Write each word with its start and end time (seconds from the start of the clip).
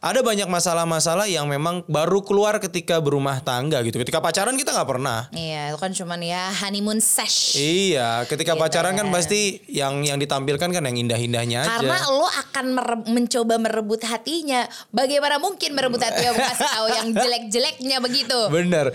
ada 0.00 0.20
banyak 0.20 0.46
masalah-masalah 0.46 1.26
yang 1.26 1.46
memang 1.46 1.86
baru 1.86 2.22
keluar 2.22 2.58
ketika 2.58 2.98
berumah 2.98 3.38
tangga 3.38 3.82
gitu. 3.82 3.98
Ketika 3.98 4.18
pacaran 4.18 4.54
kita 4.54 4.72
nggak 4.72 4.88
pernah. 4.88 5.28
Iya, 5.30 5.70
itu 5.70 5.78
kan 5.78 5.90
cuman 5.92 6.20
ya 6.20 6.50
honeymoon 6.64 6.98
sesh. 6.98 7.54
Iya, 7.54 8.24
ketika 8.24 8.54
Gitu 8.54 8.62
pacaran 8.62 8.94
kan 8.94 9.06
ya. 9.08 9.12
pasti 9.12 9.40
yang 9.66 10.02
yang 10.02 10.18
ditampilkan 10.18 10.70
kan 10.70 10.82
yang 10.82 10.96
indah-indahnya 10.96 11.66
aja. 11.66 11.70
Karena 11.78 11.98
lo 12.10 12.26
akan 12.26 12.66
mere- 12.72 13.06
mencoba 13.06 13.54
merebut 13.58 14.02
hatinya. 14.02 14.66
Bagaimana 14.90 15.38
mungkin 15.38 15.74
merebut 15.74 16.00
hatinya 16.00 16.32
kasih 16.34 16.68
tahu 16.68 16.86
yang 16.90 17.08
jelek-jeleknya 17.12 17.98
begitu. 17.98 18.38
Bener. 18.48 18.94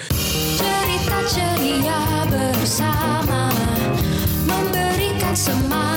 Cerita 0.59 1.17
ceria 1.27 1.99
bersama 2.29 3.51
Memberikan 4.45 5.35
semangat 5.35 5.88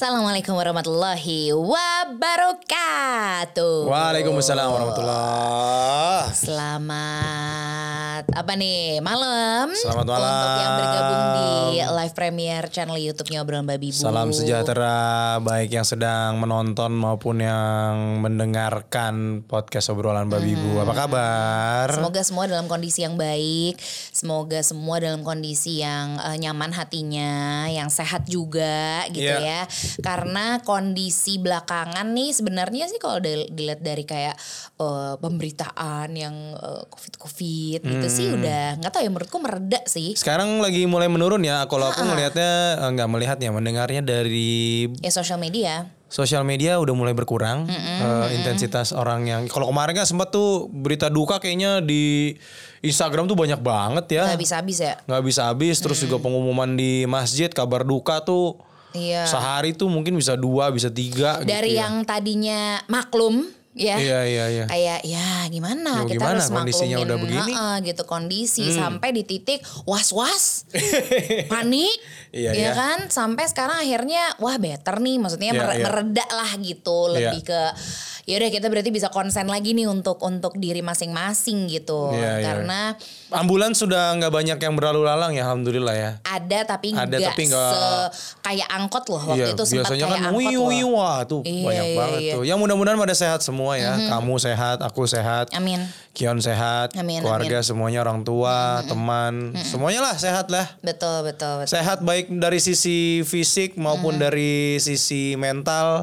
Assalamualaikum 0.00 0.56
warahmatullahi 0.56 1.52
wabarakatuh. 1.52 3.04
Waalaikumsalam 3.84 4.72
warahmatullah. 4.72 6.24
Selamat 6.32 8.24
apa 8.32 8.52
nih 8.56 9.04
malam? 9.04 9.68
Selamat 9.76 10.08
malam. 10.08 10.24
Untuk 10.32 10.56
yang 10.56 10.72
bergabung 10.80 11.20
di 11.36 11.84
live 11.84 12.14
premiere 12.16 12.72
channel 12.72 12.96
YouTube-nya 12.96 13.44
obrolan 13.44 13.68
babi 13.68 13.92
bu. 13.92 14.00
Salam 14.00 14.32
sejahtera 14.32 15.36
baik 15.44 15.68
yang 15.68 15.84
sedang 15.84 16.40
menonton 16.40 16.96
maupun 16.96 17.44
yang 17.44 18.24
mendengarkan 18.24 19.44
podcast 19.44 19.92
obrolan 19.92 20.32
babi 20.32 20.56
bu. 20.56 20.80
Apa 20.80 20.96
kabar? 20.96 21.92
Semoga 21.92 22.24
semua 22.24 22.48
dalam 22.48 22.72
kondisi 22.72 23.04
yang 23.04 23.20
baik, 23.20 23.76
semoga 24.16 24.64
semua 24.64 24.96
dalam 24.96 25.20
kondisi 25.20 25.84
yang 25.84 26.16
eh, 26.24 26.40
nyaman 26.40 26.72
hatinya, 26.72 27.68
yang 27.68 27.92
sehat 27.92 28.24
juga 28.24 29.04
gitu 29.12 29.28
Iya. 29.28 29.68
ya. 29.68 29.68
Karena 29.98 30.46
kondisi 30.60 31.36
belakangan 31.36 32.06
nih 32.06 32.30
sebenarnya 32.30 32.86
sih 32.86 32.96
kalau 32.96 33.18
dil- 33.18 33.48
dilihat 33.48 33.78
dari 33.78 34.02
kayak 34.02 34.38
eh, 34.76 35.14
pemberitaan 35.16 36.08
yang 36.12 36.32
eh, 36.52 36.82
covid-covid 36.86 37.80
gitu 37.82 38.06
sih 38.06 38.26
Hmm. 38.26 38.36
udah 38.36 38.62
nggak 38.78 38.90
tahu 38.90 39.02
ya 39.02 39.10
menurutku 39.10 39.38
mereda 39.38 39.80
sih. 39.84 40.14
Sekarang 40.14 40.58
lagi 40.58 40.84
mulai 40.84 41.06
menurun 41.06 41.40
ya. 41.40 41.64
Kalau 41.64 41.88
aku 41.88 42.04
melihatnya 42.04 42.50
eh, 42.78 42.90
nggak 42.90 43.08
melihatnya, 43.08 43.48
mendengarnya 43.50 44.02
dari 44.02 44.86
Ya 44.98 45.10
sosial 45.10 45.36
media. 45.36 45.90
sosial 46.06 46.42
media 46.42 46.74
udah 46.76 46.90
mulai 46.90 47.10
berkurang 47.12 47.66
eh, 47.66 48.26
intensitas 48.34 48.90
orang 48.90 49.24
yang 49.24 49.42
kalau 49.46 49.66
kemarin 49.66 49.94
kan 49.94 50.02
sempat 50.04 50.28
tuh 50.28 50.66
berita 50.68 51.06
duka 51.06 51.38
kayaknya 51.38 51.78
di 51.78 52.34
Instagram 52.80 53.24
tuh 53.24 53.36
banyak 53.36 53.60
banget 53.60 54.06
ya 54.12 54.24
Nggak 54.26 54.40
bisa 54.40 54.54
habis 54.56 54.78
ya. 54.80 54.94
nggak 55.00 55.22
bisa 55.22 55.40
habis 55.46 55.76
terus 55.78 56.00
juga 56.00 56.18
pengumuman 56.18 56.74
di 56.74 57.06
masjid 57.06 57.46
kabar 57.46 57.84
duka 57.84 58.18
tuh 58.20 58.58
Iya. 58.92 59.22
sehari 59.24 59.72
tuh 59.72 59.86
mungkin 59.86 60.14
bisa 60.14 60.34
dua 60.34 60.68
bisa 60.68 60.88
tiga 60.88 61.38
Dari 61.40 61.70
gitu 61.70 61.78
ya. 61.78 61.80
yang 61.80 61.94
tadinya 62.02 62.60
maklum 62.86 63.46
ya. 63.70 63.94
iya 63.96 64.20
iya 64.22 64.44
iya 64.48 64.64
kayak 64.66 64.98
ya 65.04 65.28
gimana 65.46 66.02
Ya, 66.02 66.04
kita 66.04 66.14
gimana 66.16 66.30
harus 66.36 66.48
kondisinya 66.48 66.96
udah 66.98 67.16
begini? 67.16 67.38
Hmm. 67.46 67.54
heeh, 67.54 67.76
gitu 67.86 68.02
kondisi 68.04 68.64
sampai 68.68 69.08
di 69.10 69.22
titik 69.22 69.58
was-was 69.84 70.66
panik 71.52 71.94
Iya, 72.30 72.50
ya 72.50 72.58
iya. 72.60 72.72
kan 72.72 72.98
sampai 73.06 73.46
sekarang 73.46 73.78
akhirnya 73.80 74.22
wah 74.38 74.54
better 74.54 74.98
nih 74.98 75.16
maksudnya 75.16 75.50
Iya, 75.50 75.58
mere- 75.60 75.76
iya. 75.76 75.84
mereda 75.84 76.26
lah 76.28 76.50
gitu 76.56 76.98
Iya. 77.08 77.14
lebih 77.30 77.40
ke 77.44 77.62
ya 78.22 78.34
udah 78.36 78.50
kita 78.52 78.66
berarti 78.66 78.90
bisa 78.90 79.08
konsen 79.08 79.46
lagi 79.46 79.70
nih 79.70 79.86
untuk 79.86 80.18
untuk 80.20 80.54
diri 80.54 80.78
masing-masing 80.80 81.66
gitu 81.68 82.10
Iya, 82.12 82.38
iya. 82.38 82.54
Ambulans 83.32 83.76
sudah 83.76 84.14
nggak 84.14 84.28
banyak 84.28 84.58
yang 84.58 84.74
berlalu 84.74 85.02
lalang 85.02 85.32
ya 85.32 85.44
alhamdulillah 85.44 85.94
ya 85.94 86.10
ada 86.20 86.58
tapi 86.64 86.90
Ada, 86.90 87.06
nggak 87.08 87.30
tapi 87.30 87.42
nggak- 87.46 87.72
se- 87.72 88.10
kayak 88.40 88.68
angkot 88.68 89.04
loh 89.06 89.22
waktu 89.24 89.38
Iya, 89.40 89.46
itu 89.52 89.62
sempat 89.62 89.74
biasanya 89.88 90.04
kayak 90.04 90.10
kan 90.12 90.28
angkot 90.28 90.68
wih 90.68 90.84
wah 90.86 91.18
tuh 91.22 91.42
Iya, 91.42 91.64
banyak 91.64 91.86
iya, 91.86 91.96
banget 91.96 92.20
iya. 92.20 92.32
tuh. 92.34 92.42
Ya 92.42 92.54
mudah-mudahan 92.54 92.96
pada 92.96 93.12
sehat 93.12 93.40
semua 93.40 93.72
ya. 93.74 93.94
Kamu 94.08 94.34
sehat, 94.36 94.78
aku 94.80 95.04
sehat. 95.04 95.48
amin 95.52 95.80
Kion 96.10 96.36
sehat, 96.36 96.90
Amin, 96.94 97.22
keluarga 97.22 97.62
semuanya 97.62 98.02
orang 98.02 98.26
tua, 98.26 98.82
teman, 98.82 99.54
semuanya 99.62 100.02
lah 100.02 100.18
sehat 100.18 100.50
lah. 100.50 100.66
betul 100.80 101.22
betul 101.22 101.62
betul 101.62 101.70
Sehat 101.70 102.02
baik 102.02 102.26
dari 102.34 102.58
sisi 102.58 103.22
fisik 103.22 103.78
maupun 103.78 104.18
dari 104.18 104.74
sisi 104.76 105.34
mental. 105.34 106.02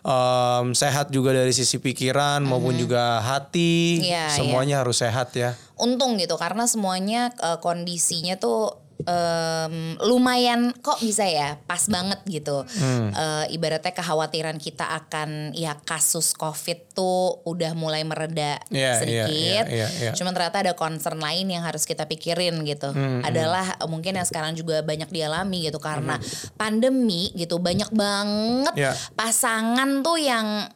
Em, 0.00 0.70
sehat 0.72 1.10
juga 1.10 1.34
dari 1.34 1.50
sisi 1.50 1.76
pikiran 1.76 2.38
maupun 2.40 2.78
juga 2.78 3.18
hati. 3.20 3.98
Iya, 4.00 4.30
semuanya 4.32 4.80
harus 4.80 4.96
sehat 4.96 5.34
ya. 5.34 5.52
Untung 5.76 6.16
gitu 6.16 6.34
karena 6.34 6.64
semuanya 6.64 7.32
eh, 7.36 7.58
kondisinya 7.58 8.36
tuh 8.36 8.72
em, 9.04 9.74
lumayan 10.00 10.72
kok 10.74 10.96
bisa 10.98 11.22
ya 11.22 11.60
pas 11.62 11.84
banget 11.86 12.16
gitu 12.24 12.64
Hmm. 12.66 13.12
Eh, 13.12 13.54
ibaratnya 13.54 13.92
kekhawatiran 13.92 14.56
kita 14.56 14.88
akan 14.88 15.52
ya 15.52 15.76
kasus 15.78 16.32
covid 16.32 16.92
tuh 16.92 17.44
udah 17.44 17.72
mulai 17.72 18.02
mereda 18.02 18.56
Iya, 18.66 18.80
iya, 18.80 18.92
sedikit 18.96 19.64
iya, 19.68 19.84
iya, 19.84 19.88
iya. 20.00 20.10
cuman 20.12 20.32
ternyata 20.32 20.64
ada 20.64 20.72
concern 20.72 21.20
lain 21.20 21.44
yang 21.46 21.60
harus 21.60 21.84
kita 21.84 22.04
pikirin 22.04 22.56
gitu 22.64 22.88
Hmm, 22.90 23.20
adalah 23.20 23.76
eh, 23.76 23.84
mungkin 23.84 24.16
yang 24.16 24.24
sekarang 24.24 24.56
juga 24.56 24.80
banyak 24.80 25.08
dialami 25.08 25.68
gitu 25.68 25.76
karena 25.76 26.16
pandemi 26.56 27.36
gitu 27.36 27.60
banyak 27.60 27.92
banget 27.92 28.74
Iya. 28.74 28.92
pasangan 29.12 30.00
tuh 30.00 30.16
yang 30.16 30.72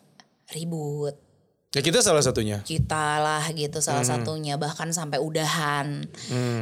ribut 0.51 1.17
Ya 1.71 1.87
kita 1.87 2.03
salah 2.03 2.19
satunya. 2.19 2.59
kita 2.61 3.23
lah 3.23 3.47
gitu 3.49 3.79
salah 3.79 4.03
Hmm. 4.03 4.27
satunya 4.27 4.59
bahkan 4.59 4.91
sampai 4.91 5.23
udahan 5.23 6.03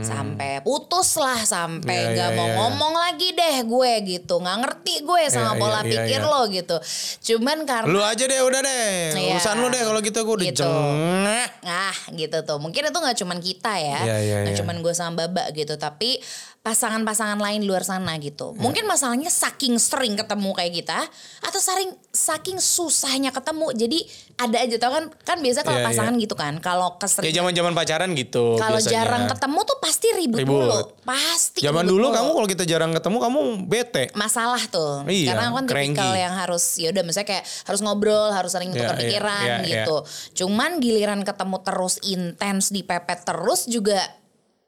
sampai 0.04 0.60
putus 0.60 1.16
lah 1.16 1.41
sampai 1.41 1.96
Iya, 1.96 2.12
nggak 2.12 2.28
iya, 2.28 2.36
mau 2.36 2.44
iya, 2.44 2.52
iya. 2.52 2.58
ngomong 2.60 2.92
lagi 2.94 3.28
deh 3.32 3.56
gue 3.64 3.92
gitu 4.06 4.34
nggak 4.36 4.56
ngerti 4.60 4.94
gue 5.00 5.20
sama 5.26 5.56
Iya, 5.56 5.58
pola 5.58 5.72
iya, 5.72 5.80
iya, 5.80 5.88
pikir 5.96 6.20
iya. 6.20 6.28
lo 6.28 6.41
gitu 6.46 6.76
cuman 7.24 7.58
karena 7.64 7.88
Lu 7.88 8.00
aja 8.02 8.20
deh 8.22 8.36
udah 8.38 8.60
deh. 8.60 8.92
Iya. 9.16 9.32
Urusan 9.32 9.56
lu 9.56 9.69
deh 9.70 9.80
kalau 9.80 10.00
gitu 10.04 10.19
gue 10.20 10.34
udah 10.34 10.46
Gitu. 10.46 10.60
jengah. 10.60 11.46
Ah 11.64 11.96
gitu 12.12 12.38
tuh 12.42 12.58
mungkin 12.58 12.82
itu 12.84 12.98
nggak 12.98 13.16
cuman 13.16 13.38
kita 13.40 13.72
ya 13.75 14.00
Iya, 14.04 14.16
iya, 14.20 14.36
nggak 14.44 14.52
iya. 14.52 14.60
cuman 14.60 14.76
gue 14.78 14.92
sama 14.92 15.12
Baba 15.19 15.48
gitu 15.50 15.72
tapi 15.75 16.20
pasangan-pasangan 16.58 17.38
lain 17.38 17.64
luar 17.64 17.80
sana 17.80 18.19
gitu. 18.19 18.52
Iya. 18.52 18.60
mungkin 18.60 18.84
masalahnya 18.84 19.30
saking 19.30 19.78
sering 19.80 20.19
ketemu 20.19 20.50
kayak 20.52 20.72
kita 20.74 21.00
atau 21.41 21.60
saking 21.62 21.91
saking 22.10 22.58
susahnya 22.58 23.30
ketemu. 23.30 23.72
Jadi 23.72 23.98
ada 24.36 24.58
aja 24.60 24.76
tau 24.76 24.92
kan? 24.92 25.04
Kan 25.24 25.38
biasa 25.41 25.62
kalau 25.62 25.80
Iya, 25.80 25.86
pasangan 25.86 26.14
gitu 26.19 26.34
kan 26.34 26.58
kalau 26.58 26.92
Ya 26.92 27.00
keseringan 27.00 27.34
zaman-zaman 27.41 27.72
pacaran 27.72 28.10
gitu 28.12 28.58
kalau 28.58 28.78
jarang 28.78 29.24
ketemu 29.26 29.58
tuh 29.64 29.76
pasti 29.78 30.06
ribut, 30.12 30.38
Ribut. 30.42 30.60
dulu 30.60 30.78
pasti 31.02 31.58
Zaman 31.62 31.84
ribut 31.86 31.92
dulu 31.94 32.06
mulu. 32.10 32.16
kamu 32.16 32.30
kalau 32.36 32.48
kita 32.48 32.64
jarang 32.66 32.90
ketemu 32.92 33.16
kamu 33.22 33.38
bete. 33.64 34.04
masalah 34.12 34.62
tuh. 34.69 35.06
Iya, 35.06 35.32
karena 35.32 35.44
aku 35.48 35.56
kan 35.56 35.64
tipikal 35.70 36.12
yang 36.14 36.34
harus 36.36 36.64
ya 36.76 36.88
udah 36.90 37.02
misalnya 37.02 37.28
kayak 37.28 37.44
harus 37.64 37.80
ngobrol 37.80 38.28
harus 38.30 38.50
sering 38.52 38.70
Iya, 38.70 38.78
tukar 38.82 38.96
iya, 38.98 39.02
pikiran 39.06 39.46
iya, 39.46 39.66
gitu. 39.86 39.96
Cuman 40.44 40.82
giliran 40.82 41.20
ketemu 41.22 41.56
terus 41.62 41.94
intens 42.04 42.69
dipepet 42.69 43.25
terus 43.25 43.64
juga 43.64 44.02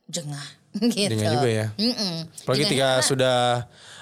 jengah 0.07 0.60
gitu 0.95 1.15
Jengah 1.15 1.33
juga 1.35 1.49
ya. 1.51 1.67
Mm-mm. 1.75 2.15
Apalagi 2.47 2.63
Jengah. 2.67 2.71
ketika 2.71 2.89
sudah 3.03 3.39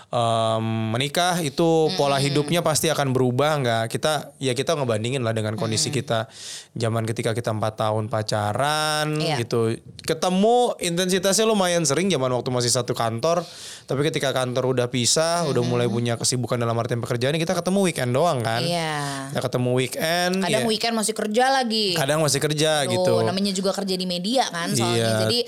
em, 0.08 0.64
menikah 0.96 1.36
itu 1.44 1.92
pola 2.00 2.16
hidupnya 2.16 2.64
pasti 2.64 2.88
akan 2.88 3.12
berubah 3.12 3.60
nggak? 3.60 3.84
Kita 3.92 4.32
ya 4.40 4.56
kita 4.56 4.72
ngebandingin 4.72 5.20
lah 5.20 5.36
dengan 5.36 5.52
kondisi 5.54 5.92
kita 5.92 6.28
zaman 6.72 7.04
ketika 7.04 7.36
kita 7.36 7.52
empat 7.52 7.76
tahun 7.76 8.08
pacaran 8.08 9.20
Iya. 9.20 9.36
gitu. 9.44 9.76
Ketemu 10.04 10.80
intensitasnya 10.80 11.44
lumayan 11.44 11.84
sering 11.84 12.08
zaman 12.08 12.32
waktu 12.32 12.48
masih 12.48 12.72
satu 12.72 12.96
kantor. 12.96 13.44
Tapi 13.84 14.00
ketika 14.08 14.32
kantor 14.32 14.72
udah 14.72 14.86
pisah 14.88 15.44
udah 15.44 15.60
mulai 15.60 15.88
punya 15.88 16.16
kesibukan 16.16 16.56
dalam 16.56 16.76
artian 16.80 17.04
pekerjaan 17.04 17.36
kita 17.36 17.52
ketemu 17.52 17.78
weekend 17.84 18.10
doang 18.16 18.40
kan? 18.40 18.64
Iya. 18.64 19.32
Kita 19.36 19.40
ketemu 19.44 19.70
weekend 19.76 20.32
kadang 20.40 20.64
ya, 20.64 20.68
weekend 20.68 20.94
masih 20.96 21.12
kerja 21.12 21.44
lagi. 21.52 21.92
Kadang 21.92 22.24
masih 22.24 22.40
kerja 22.40 22.88
Tuh, 22.88 22.92
gitu. 22.96 23.14
namanya 23.28 23.52
juga 23.52 23.76
kerja 23.76 23.92
di 23.92 24.06
media 24.08 24.48
kan 24.48 24.72
soalnya. 24.72 24.96
Iya. 24.96 25.20
Jadi 25.28 25.38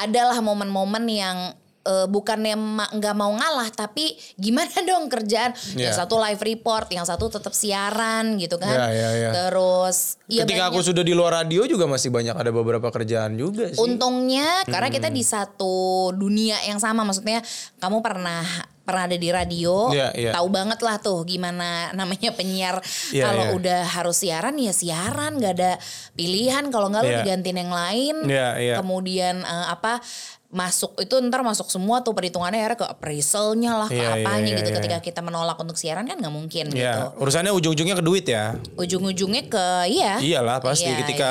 adalah 0.00 0.40
momen-momen 0.40 1.04
yang 1.04 1.38
eh, 1.86 2.06
bukannya 2.06 2.54
ma- 2.54 2.90
nggak 2.90 3.14
mau 3.14 3.30
ngalah 3.30 3.70
tapi 3.70 4.10
gimana 4.34 4.66
dong 4.84 5.06
kerjaan? 5.06 5.54
Yang 5.72 5.94
Iya. 5.94 5.96
satu 5.96 6.18
live 6.18 6.42
report 6.44 6.90
yang 6.90 7.02
satu 7.02 7.28
tetap 7.28 7.52
siaran 7.52 8.34
gitu 8.36 8.56
kan. 8.56 8.74
Iya, 8.74 8.88
iya, 8.90 9.08
iya. 9.16 9.30
terus 9.32 10.18
ya 10.26 10.42
ketika 10.42 10.68
aku 10.68 10.78
banyak- 10.78 10.88
sudah 10.88 11.02
di 11.02 11.14
luar 11.14 11.32
radio 11.38 11.62
juga 11.64 11.86
masih 11.86 12.10
banyak 12.10 12.34
ada 12.34 12.50
beberapa 12.50 12.90
kerjaan 12.90 13.34
juga 13.34 13.68
sih. 13.68 13.78
Untungnya 13.78 14.66
karena 14.66 14.88
kita 14.88 15.06
di 15.08 15.22
satu 15.22 15.76
dunia 16.10 16.58
yang 16.62 16.76
sama 16.76 17.00
maksudnya 17.00 17.38
kamu 17.76 18.00
pernah 18.00 18.42
pernah 18.86 19.04
ada 19.04 19.18
di 19.18 19.28
radio 19.28 19.90
Iya, 19.90 20.08
iya. 20.14 20.30
tahu 20.30 20.46
banget 20.48 20.78
lah 20.78 20.96
tuh 20.96 21.20
gimana 21.22 21.90
namanya 21.92 22.30
penyiar 22.30 22.78
Iya, 23.10 23.26
kalau 23.26 23.44
iya. 23.44 23.52
udah 23.52 23.80
harus 23.90 24.16
siaran 24.16 24.54
ya 24.54 24.70
siaran 24.70 25.36
nggak 25.36 25.52
ada 25.52 25.72
pilihan 26.12 26.70
kalau 26.70 26.86
nggak 26.88 27.02
lo 27.02 27.10
Iya. 27.10 27.18
digantiin 27.20 27.58
yang 27.58 27.74
lain 27.74 28.16
Iya, 28.24 28.48
iya. 28.56 28.74
kemudian 28.78 29.42
eh, 29.42 29.66
apa 29.68 29.98
masuk 30.46 30.94
itu 30.96 31.10
ntar 31.20 31.42
masuk 31.42 31.66
semua 31.66 32.00
tuh 32.00 32.14
perhitungannya 32.14 32.62
akhirnya 32.62 32.78
ke 32.78 32.86
appraisalnya 32.86 33.72
lah 33.76 33.88
ke 33.88 33.98
Iya, 33.98 34.08
iya, 34.08 34.22
apanya 34.22 34.46
iya, 34.48 34.56
gitu 34.56 34.70
iya. 34.70 34.76
ketika 34.78 34.98
kita 35.02 35.20
menolak 35.20 35.58
untuk 35.58 35.74
siaran 35.74 36.06
kan 36.06 36.16
nggak 36.16 36.30
mungkin 36.32 36.70
gitu 36.70 36.78
Ya, 36.78 37.10
urusannya 37.12 37.50
ujung-ujungnya 37.50 37.92
ke 37.92 38.04
duit 38.04 38.24
ya. 38.24 38.54
ujung-ujungnya 38.72 39.42
ke 39.44 39.66
iya 39.90 40.16
Iyalah 40.16 40.62
pasti 40.62 40.86
Iya, 40.86 41.02
ketika 41.02 41.30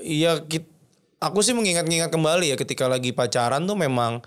iya 0.00 0.32
kit- 0.42 0.68
aku 1.18 1.38
sih 1.40 1.50
mengingat-ingat 1.50 2.10
kembali 2.10 2.46
ya 2.48 2.56
ketika 2.56 2.86
lagi 2.86 3.10
pacaran 3.10 3.62
tuh 3.64 3.74
memang 3.74 4.18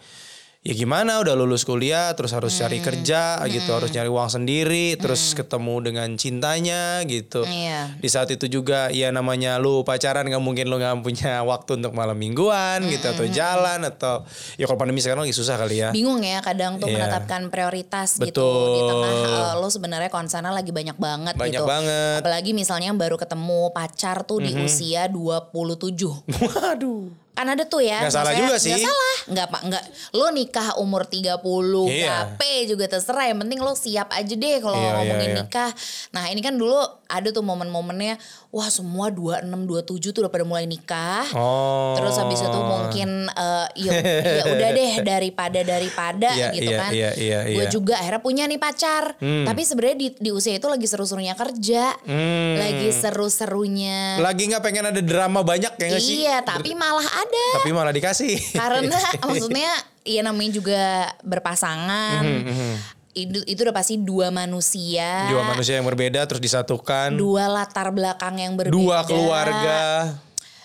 ya 0.61 0.77
gimana 0.77 1.17
udah 1.17 1.33
lulus 1.33 1.65
kuliah 1.65 2.13
terus 2.13 2.37
harus 2.37 2.53
cari 2.53 2.77
Hmm. 2.77 2.85
kerja 2.85 3.41
gitu 3.49 3.65
harus 3.67 3.89
nyari 3.89 4.05
uang 4.05 4.29
sendiri 4.29 4.93
terus 4.93 5.33
ketemu 5.33 5.81
dengan 5.81 6.13
cintanya 6.13 7.01
gitu 7.03 7.41
Iya. 7.41 7.97
di 7.97 8.05
saat 8.05 8.29
itu 8.29 8.45
juga 8.45 8.93
ya 8.93 9.09
namanya 9.09 9.57
lu 9.57 9.81
pacaran 9.81 10.21
nggak 10.21 10.37
mungkin 10.37 10.69
lu 10.69 10.77
nggak 10.77 11.01
punya 11.01 11.41
waktu 11.49 11.81
untuk 11.81 11.91
malam 11.91 12.13
mingguan 12.13 12.85
gitu 12.85 13.09
atau 13.09 13.25
jalan 13.25 13.81
atau 13.83 14.21
ya 14.53 14.69
kalau 14.69 14.77
pandemi 14.77 15.01
sekarang 15.01 15.25
lagi 15.25 15.33
susah 15.33 15.57
kali 15.57 15.81
ya 15.81 15.89
bingung 15.89 16.21
ya 16.21 16.37
kadang 16.39 16.77
tuh 16.77 16.85
Iya. 16.85 17.09
menetapkan 17.09 17.49
prioritas 17.49 18.21
gitu 18.21 18.29
Betul. 18.29 18.69
di 18.69 18.81
tengah 18.85 19.13
eh, 19.17 19.53
lo 19.57 19.65
sebenarnya 19.65 20.13
konsernya 20.13 20.53
lagi 20.53 20.69
banyak 20.69 20.95
banget 20.95 21.33
Banyak 21.41 21.57
gitu. 21.57 21.65
banget. 21.65 22.21
Apalagi 22.21 22.53
misalnya 22.53 22.93
yang 22.93 23.01
baru 23.01 23.17
ketemu 23.17 23.73
pacar 23.73 24.21
tuh 24.21 24.37
di 24.37 24.53
usia 24.55 25.09
27. 25.09 26.21
waduh 26.53 27.09
Kan 27.31 27.47
ada 27.47 27.63
tuh 27.63 27.79
ya. 27.79 28.03
Nggak 28.03 28.13
salah 28.13 28.33
juga 28.35 28.55
sih. 28.59 28.75
Nggak 28.75 28.87
salah. 28.87 29.47
Pak 29.51 29.61
nggak 29.67 29.83
lo 30.19 30.27
nikah 30.35 30.67
umur 30.77 31.07
30 31.07 31.39
Iya. 31.87 32.35
KP 32.35 32.41
juga 32.67 32.85
terserah 32.91 33.31
yang 33.31 33.39
penting 33.39 33.59
lo 33.63 33.71
siap 33.73 34.11
aja 34.11 34.33
deh 34.35 34.57
kalau 34.59 34.75
Iya, 34.75 34.83
iya, 34.83 34.95
ngomongin 34.99 35.29
iya. 35.31 35.37
nikah. 35.43 35.71
Nah, 36.11 36.23
ini 36.27 36.41
kan 36.43 36.53
dulu 36.59 36.75
ada 37.07 37.27
tuh 37.31 37.43
momen-momennya 37.43 38.19
wah 38.51 38.67
semua 38.67 39.07
26 39.07 39.47
27 39.47 40.11
tuh 40.11 40.21
udah 40.21 40.29
pada 40.29 40.43
mulai 40.43 40.67
nikah. 40.67 41.23
oh 41.33 41.95
Terus 41.95 42.19
habis 42.19 42.37
itu 42.37 42.59
mungkin 42.59 43.09
eh, 43.25 43.67
ya, 43.79 43.91
ya 44.39 44.43
udah 44.45 44.69
deh 44.71 44.91
daripada 45.01 45.59
daripada 45.61 46.29
Iya, 46.29 46.51
gitu 46.51 46.67
iya, 46.67 46.77
kan. 46.77 46.91
iya, 46.91 47.09
iya, 47.15 47.39
Gue 47.47 47.55
iya. 47.55 47.63
Hmm. 47.63 47.71
juga 47.71 47.93
akhirnya 47.95 48.19
punya 48.19 48.43
nih 48.45 48.59
pacar. 48.59 49.15
Tapi 49.17 49.61
sebenarnya 49.63 49.97
di, 49.97 50.07
di 50.13 50.29
usia 50.29 50.53
itu 50.53 50.67
lagi 50.67 50.83
seru-serunya 50.83 51.31
kerja. 51.33 51.95
Hmm. 52.03 52.59
Lagi 52.59 52.91
seru-serunya. 52.91 54.19
lagi 54.19 54.43
nggak 54.45 54.61
pengen 54.61 54.85
ada 54.85 54.99
drama 54.99 55.41
banyak 55.41 55.71
ya 55.71 55.85
nggak 55.87 56.03
sih 56.03 56.17
Iya, 56.21 56.43
tapi 56.43 56.75
malah 56.75 57.07
ada. 57.07 57.45
tapi 57.55 57.71
malah 57.71 57.89
dikasih 57.89 58.35
Karena 58.51 58.99
maksudnya 59.27 59.71
ya 60.03 60.21
namanya 60.21 60.51
juga 60.51 60.83
berpasangan. 61.23 62.19
Hmm, 62.19 62.75
Itu, 63.11 63.43
itu 63.43 63.59
udah 63.61 63.75
pasti 63.75 63.95
dua 63.95 64.31
manusia. 64.31 65.27
dua 65.27 65.43
manusia 65.43 65.75
yang 65.75 65.83
berbeda 65.83 66.23
terus 66.23 66.39
disatukan 66.39 67.11
dua 67.11 67.45
latar 67.45 67.91
belakang 67.91 68.39
yang 68.39 68.55
berbeda. 68.55 68.71
dua 68.71 69.03
keluarga 69.03 69.79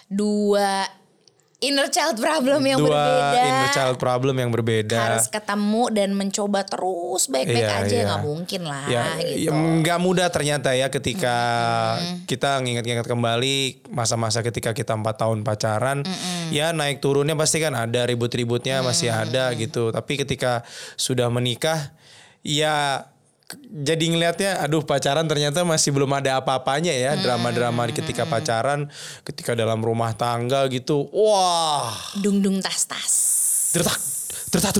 Dua 0.06 0.86
inner 1.56 1.88
child 1.88 2.14
problem 2.14 2.60
yang 2.62 2.78
dua 2.78 2.92
berbeda. 2.92 3.40
inner 3.42 3.70
child 3.72 3.96
problem 3.96 4.36
yang 4.36 4.52
berbeda 4.52 5.00
harus 5.16 5.26
ketemu 5.26 5.82
dan 5.88 6.12
mencoba 6.12 6.60
terus 6.62 7.26
baik-baik 7.26 7.64
Iya, 7.64 7.80
aja 7.80 7.96
iya. 7.96 8.04
nggak 8.06 8.22
mungkin 8.22 8.62
lah 8.62 8.84
ya, 8.86 9.04
gitu. 9.18 9.48
ya 9.48 9.50
nggak 9.80 9.98
mudah 9.98 10.28
ternyata 10.28 10.76
ya 10.76 10.92
ketika 10.92 11.36
kita 12.28 12.60
nginget-nginget 12.60 13.08
kembali 13.08 13.56
masa-masa 13.88 14.44
ketika 14.44 14.76
kita 14.76 14.92
empat 14.94 15.16
tahun 15.16 15.42
pacaran 15.42 16.04
ya 16.52 16.70
naik 16.70 17.00
turunnya 17.00 17.32
pasti 17.34 17.58
kan 17.58 17.72
ada 17.72 18.04
ribut-ributnya 18.04 18.84
masih 18.84 19.08
ada 19.08 19.48
gitu 19.56 19.90
tapi 19.90 20.20
ketika 20.20 20.60
sudah 20.94 21.32
menikah 21.32 21.88
ya 22.46 23.02
jadi 23.70 24.04
ngelihatnya 24.10 24.62
aduh 24.62 24.82
pacaran 24.82 25.26
ternyata 25.26 25.62
masih 25.66 25.90
belum 25.94 26.10
ada 26.18 26.38
apa-apanya 26.38 26.90
ya 26.94 27.14
drama-drama 27.18 27.90
ketika 27.90 28.26
pacaran 28.26 28.90
ketika 29.22 29.54
dalam 29.54 29.82
rumah 29.82 30.14
tangga 30.14 30.66
gitu 30.70 31.06
wah 31.10 31.94
dung 32.18 32.42
dung 32.42 32.58
tas 32.62 32.86
tas. 32.86 33.14
tertak 33.74 33.98
tertak 34.50 34.74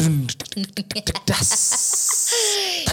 das. 1.27 1.51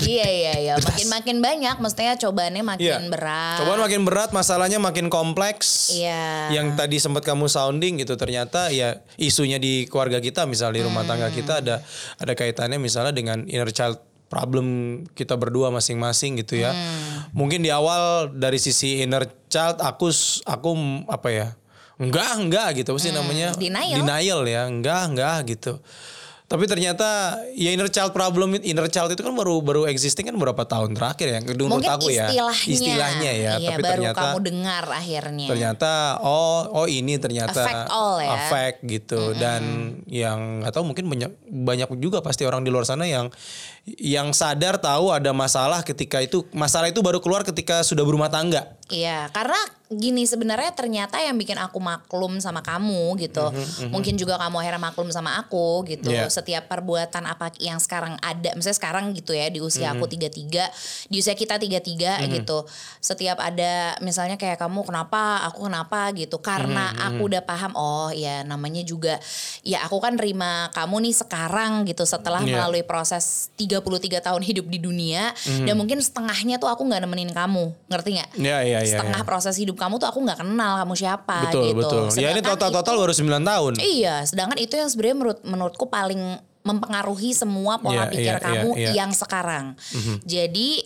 iya 0.04 0.26
iya 0.28 0.54
iya 0.62 0.74
makin 0.78 1.08
makin 1.10 1.38
banyak 1.42 1.76
maksudnya 1.80 2.18
cobaannya 2.18 2.64
makin 2.66 2.84
Iya. 2.84 2.98
berat. 3.10 3.58
Cobaan 3.62 3.82
makin 3.82 4.02
berat, 4.04 4.30
masalahnya 4.36 4.78
makin 4.82 5.08
kompleks. 5.08 5.94
Iya. 5.96 6.52
Yang 6.52 6.68
tadi 6.76 6.98
sempat 7.00 7.24
kamu 7.24 7.48
sounding 7.48 8.02
gitu 8.04 8.18
ternyata 8.20 8.70
ya 8.74 9.00
isunya 9.16 9.58
di 9.62 9.88
keluarga 9.88 10.20
kita 10.20 10.44
misalnya 10.50 10.82
di 10.82 10.84
rumah 10.86 11.08
tangga 11.08 11.30
Hmm. 11.32 11.38
kita 11.38 11.54
ada 11.64 11.76
ada 12.20 12.34
kaitannya 12.36 12.78
misalnya 12.82 13.14
dengan 13.16 13.48
inner 13.48 13.70
child 13.72 14.13
problem 14.34 14.66
kita 15.14 15.38
berdua 15.38 15.70
masing-masing 15.70 16.42
gitu 16.42 16.58
ya. 16.58 16.74
Hmm. 16.74 17.30
Mungkin 17.38 17.62
di 17.62 17.70
awal 17.70 18.34
dari 18.34 18.58
sisi 18.58 19.06
inner 19.06 19.30
child 19.46 19.78
aku 19.78 20.10
aku 20.50 20.70
apa 21.06 21.30
ya? 21.30 21.48
Enggak, 22.02 22.42
enggak 22.42 22.68
gitu 22.82 22.98
pasti 22.98 23.14
namanya 23.14 23.54
Hmm. 23.54 23.62
Denial. 23.62 23.98
denial 24.02 24.42
ya. 24.50 24.62
Enggak, 24.66 25.02
enggak 25.14 25.38
gitu. 25.54 25.74
Tapi 26.54 26.70
ternyata 26.70 27.42
ya 27.58 27.74
inner 27.74 27.90
child 27.90 28.14
problem 28.14 28.54
inner 28.62 28.86
child 28.86 29.10
itu 29.10 29.26
kan 29.26 29.34
baru 29.34 29.58
baru 29.66 29.90
existing 29.90 30.30
kan 30.30 30.38
beberapa 30.38 30.62
tahun 30.70 30.94
terakhir 30.94 31.26
ya. 31.34 31.40
Menurut 31.42 31.82
Mungkin 31.82 31.90
aku 31.98 32.14
ya. 32.14 32.30
istilahnya. 32.30 32.70
Istilahnya 32.70 33.32
ya, 33.34 33.54
Iya, 33.58 33.70
tapi 33.74 33.82
baru 33.82 33.90
ternyata 34.14 34.22
kamu 34.22 34.40
dengar 34.46 34.84
akhirnya. 34.86 35.48
ternyata 35.50 35.92
oh 36.22 36.70
oh 36.78 36.86
ini 36.86 37.18
ternyata 37.18 37.58
Affect 37.58 37.90
all 37.90 38.22
ya. 38.22 38.30
affect 38.38 38.78
gitu 38.86 39.34
dan 39.34 39.62
yang 40.06 40.62
nggak 40.62 40.78
tahu 40.78 40.86
mungkin 40.86 41.10
banyak 41.10 41.32
banyak 41.50 41.90
juga 41.98 42.22
pasti 42.22 42.46
orang 42.46 42.62
di 42.62 42.70
luar 42.70 42.86
sana 42.86 43.10
yang 43.10 43.34
yang 43.98 44.30
sadar 44.32 44.78
tahu 44.78 45.10
ada 45.10 45.34
masalah 45.34 45.82
ketika 45.82 46.22
itu 46.22 46.46
masalah 46.54 46.88
itu 46.88 47.02
baru 47.02 47.18
keluar 47.18 47.42
ketika 47.42 47.82
sudah 47.82 48.06
berumah 48.06 48.30
tangga 48.30 48.78
Iya, 48.92 49.32
karena 49.32 49.56
gini 49.94 50.26
sebenarnya 50.26 50.74
ternyata 50.74 51.22
yang 51.22 51.38
bikin 51.38 51.56
aku 51.56 51.78
maklum 51.78 52.42
sama 52.42 52.66
kamu 52.66 53.14
gitu. 53.22 53.54
Mungkin 53.94 54.18
juga 54.18 54.42
kamu 54.42 54.60
akhirnya 54.60 54.82
maklum 54.82 55.08
sama 55.14 55.38
aku 55.38 55.86
gitu. 55.86 56.10
Iya. 56.10 56.28
Setiap 56.28 56.66
perbuatan 56.66 57.24
apa 57.30 57.54
yang 57.62 57.78
sekarang 57.78 58.18
ada, 58.20 58.58
misalnya 58.58 58.78
sekarang 58.82 59.14
gitu 59.14 59.38
ya 59.38 59.48
di 59.54 59.62
usia 59.62 59.94
aku 59.94 60.10
33, 60.10 60.68
di 61.08 61.16
usia 61.22 61.38
kita 61.38 61.62
33 61.62 62.26
gitu. 62.28 62.66
Setiap 63.00 63.38
ada 63.38 63.96
misalnya 64.02 64.36
kayak 64.36 64.58
kamu 64.58 64.82
kenapa, 64.84 65.46
aku 65.46 65.70
kenapa 65.70 66.10
gitu. 66.18 66.42
Karena 66.42 66.90
aku 67.08 67.30
udah 67.30 67.46
paham 67.46 67.72
oh 67.78 68.10
ya 68.12 68.42
namanya 68.44 68.82
juga 68.84 69.22
ya 69.62 69.86
aku 69.86 70.02
kan 70.02 70.18
terima 70.18 70.74
kamu 70.74 71.08
nih 71.10 71.16
sekarang 71.16 71.86
gitu 71.86 72.04
setelah 72.04 72.42
Iya. 72.44 72.60
melalui 72.60 72.84
proses 72.84 73.54
33 73.56 74.20
tahun 74.20 74.42
hidup 74.44 74.68
di 74.68 74.82
dunia 74.82 75.32
dan 75.64 75.78
mungkin 75.80 76.02
setengahnya 76.02 76.58
tuh 76.60 76.68
aku 76.68 76.84
nggak 76.84 77.02
nemenin 77.06 77.32
kamu. 77.32 77.72
Ngerti 77.88 78.10
nggak? 78.20 78.30
Iya, 78.42 78.58
iya, 78.66 78.73
iya, 78.82 78.98
setengah 78.98 79.22
iya. 79.22 79.28
proses 79.28 79.54
hidup 79.54 79.78
kamu 79.78 80.02
tuh 80.02 80.10
aku 80.10 80.24
nggak 80.26 80.40
kenal 80.42 80.82
kamu 80.82 80.94
siapa 80.98 81.38
betul 81.52 81.64
gitu. 81.70 81.78
betul 81.78 82.04
ya 82.18 82.34
ini 82.34 82.42
total 82.42 82.74
total 82.74 82.96
itu- 82.98 83.02
baru 83.06 83.14
9 83.14 83.44
tahun 83.46 83.74
Iya, 83.78 84.16
sedangkan 84.26 84.58
itu 84.58 84.74
yang 84.74 84.90
sebenarnya 84.90 85.18
menurut 85.20 85.40
menurutku 85.46 85.86
paling 85.86 86.22
mempengaruhi 86.64 87.36
semua 87.36 87.76
pola 87.78 88.08
Iya, 88.08 88.12
pikir 88.12 88.34
iya, 88.34 88.42
kamu 88.42 88.70
iya, 88.74 88.80
iya. 88.80 88.92
yang 89.04 89.12
sekarang. 89.12 89.76
Jadi 90.24 90.80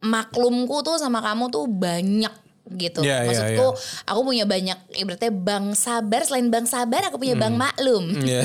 maklumku 0.00 0.80
tuh 0.80 0.96
sama 1.00 1.24
kamu 1.24 1.48
tuh 1.48 1.64
banyak 1.64 2.32
gitu. 2.72 3.00
Iya, 3.00 3.22
iya, 3.22 3.28
Maksudku 3.28 3.66
iya. 3.72 4.06
aku 4.06 4.20
punya 4.22 4.44
banyak 4.44 4.78
ibaratnya 4.94 5.32
bang 5.32 5.74
sabar 5.74 6.20
selain 6.22 6.48
bang 6.48 6.64
sabar 6.64 7.02
aku 7.06 7.16
punya 7.16 7.34
bang 7.34 7.54
maklum. 7.54 8.04
Iya. 8.20 8.42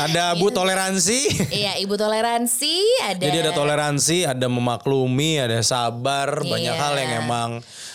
ada 0.00 0.34
bu 0.34 0.48
toleransi 0.48 1.50
Iya, 1.50 1.76
ibu 1.78 1.94
toleransi 1.94 2.74
ada. 3.04 3.20
jadi 3.20 3.36
ada 3.42 3.52
toleransi 3.52 4.24
ada 4.24 4.46
memaklumi 4.46 5.38
ada 5.38 5.60
sabar 5.60 6.40
banyak 6.40 6.70
Iya. 6.70 6.80
hal 6.80 6.94
yang 6.96 7.12
emang 7.20 7.50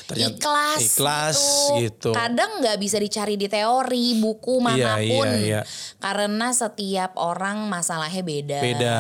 ternyata 0.10 0.34
ikhlas, 0.36 0.80
ikhlas 0.82 1.38
gitu, 1.78 2.10
Kadang 2.10 2.58
nggak 2.60 2.75
bisa 2.75 2.98
dicari 2.98 3.38
di 3.38 3.46
teori 3.46 4.18
buku 4.18 4.58
Iya, 4.58 4.66
mana 4.66 4.94
pun, 5.00 5.28
iya, 5.30 5.38
iya. 5.38 5.62
karena 5.96 6.50
setiap 6.50 7.13
orang 7.16 7.63
masalahnya 7.63 8.20
beda. 8.20 8.60
beda. 8.60 8.98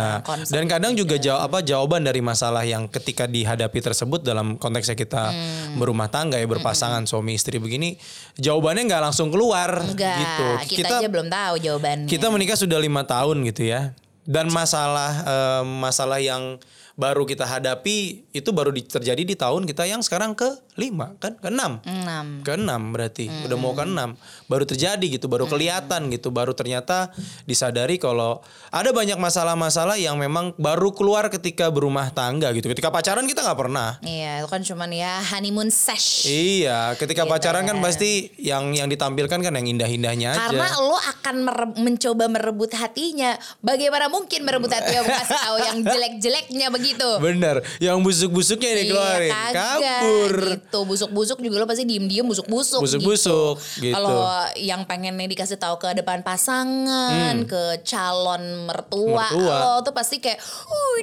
Dan 0.47 0.65
kadang 0.65 0.93
beda. 0.93 1.01
juga 1.01 1.15
jawab 1.17 1.41
apa 1.43 1.59
jawaban 1.59 2.05
dari 2.05 2.21
masalah 2.21 2.61
yang 2.61 2.85
ketika 2.85 3.25
dihadapi 3.25 3.79
tersebut 3.81 4.21
dalam 4.21 4.55
konteksnya 4.55 4.93
kita 4.93 5.23
Hmm. 5.29 5.75
berumah 5.75 6.07
tangga 6.07 6.35
ya 6.35 6.45
berpasangan 6.45 7.03
suami 7.03 7.33
istri 7.33 7.57
begini, 7.57 7.97
jawabannya 8.35 8.85
nggak 8.85 9.03
langsung 9.03 9.27
keluar 9.27 9.81
enggak. 9.81 10.15
gitu. 10.15 10.45
Kita, 10.77 11.01
aja 11.01 11.07
belum 11.07 11.27
tahu 11.27 11.53
jawabannya. 11.57 12.05
kita 12.05 12.29
menikah 12.29 12.53
sudah 12.53 12.77
lima 12.77 13.01
tahun 13.01 13.41
gitu 13.43 13.65
ya. 13.65 13.97
Dan 14.23 14.53
masalah 14.53 15.11
eh, 15.23 15.63
masalah 15.65 16.21
yang 16.21 16.61
baru 16.99 17.23
kita 17.23 17.47
hadapi 17.47 17.97
itu 18.29 18.49
baru 18.49 18.69
di- 18.69 18.83
terjadi 18.83 19.23
di 19.23 19.31
tahun 19.33 19.63
kita 19.63 19.87
yang 19.87 20.01
sekarang 20.01 20.35
ke 20.35 20.51
lima 20.75 21.15
kan 21.15 21.31
ke 21.33 21.47
enam 21.47 21.79
enam. 21.81 22.25
ke 22.39 22.51
enam 22.53 22.81
berarti 22.89 23.31
udah 23.41 23.55
mau 23.55 23.71
ke 23.71 23.83
enam 23.83 24.19
baru 24.45 24.63
terjadi 24.63 25.05
gitu 25.09 25.25
baru 25.25 25.45
kelihatan 25.45 26.07
gitu 26.09 26.27
baru 26.29 26.51
ternyata 26.51 27.15
disadari 27.43 27.95
kalau 27.95 28.43
ada 28.67 28.89
banyak 28.89 29.15
masalah-masalah 29.15 29.95
yang 29.95 30.15
memang 30.15 30.51
baru 30.55 30.91
keluar 30.91 31.27
ketika 31.29 31.67
berumah 31.67 32.11
tangga 32.11 32.51
gitu 32.51 32.67
ketika 32.67 32.89
pacaran 32.89 33.23
kita 33.23 33.41
nggak 33.41 33.55
pernah 33.57 33.95
Iya, 34.01 34.39
itu 34.39 34.47
kan 34.47 34.61
cuman 34.61 34.89
ya 34.89 35.23
honeymoon 35.25 35.69
sesh. 35.69 36.25
iya 36.25 36.91
ketika 36.93 37.23
Gitu 37.23 37.31
pacaran 37.31 37.63
kan 37.63 37.77
kan. 37.77 37.85
pasti 37.85 38.09
yang 38.37 38.71
yang 38.71 38.87
ditampilkan 38.87 39.39
kan 39.39 39.53
yang 39.53 39.67
indah-indahnya 39.69 40.31
aja 40.31 40.41
Karena 40.41 40.67
lo 40.75 40.97
akan 40.97 41.35
mere- 41.39 41.77
mencoba 41.77 42.25
merebut 42.27 42.71
hatinya. 42.71 43.31
Bagaimana 43.59 44.07
mungkin 44.07 44.41
merebut 44.41 44.67
hatinya 44.67 45.05
kasih 45.13 45.37
tahu 45.37 45.57
yang 45.61 45.77
jelek-jeleknya 45.79 46.67
begitu. 46.67 46.88
Bener 47.19 47.61
yang 47.77 47.99
busuk-busuknya 47.99 48.69
ini 48.71 48.83
keluarin 48.87 49.29
Iya, 49.29 49.51
kabur 49.51 50.33
gitu 50.49 50.79
busuk-busuk 50.83 51.37
juga 51.39 51.55
lo 51.57 51.65
pasti 51.65 51.83
diem-diem 51.83 52.23
busuk-busuk 52.23 52.79
Busuk-busuk, 52.79 53.55
gitu. 53.77 53.91
kalau 53.91 54.25
yang 54.55 54.83
pengennya 54.83 55.25
dikasih 55.25 55.55
tahu 55.55 55.77
ke 55.77 55.93
depan 55.93 56.21
pasangan 56.21 57.35
ke 57.43 57.83
calon 57.83 58.41
mertua, 58.65 59.25
Hmm. 59.25 59.37
Mertua. 59.37 59.55
lo 59.59 59.81
tuh 59.81 59.91
pasti 59.91 60.17
kayak 60.17 60.39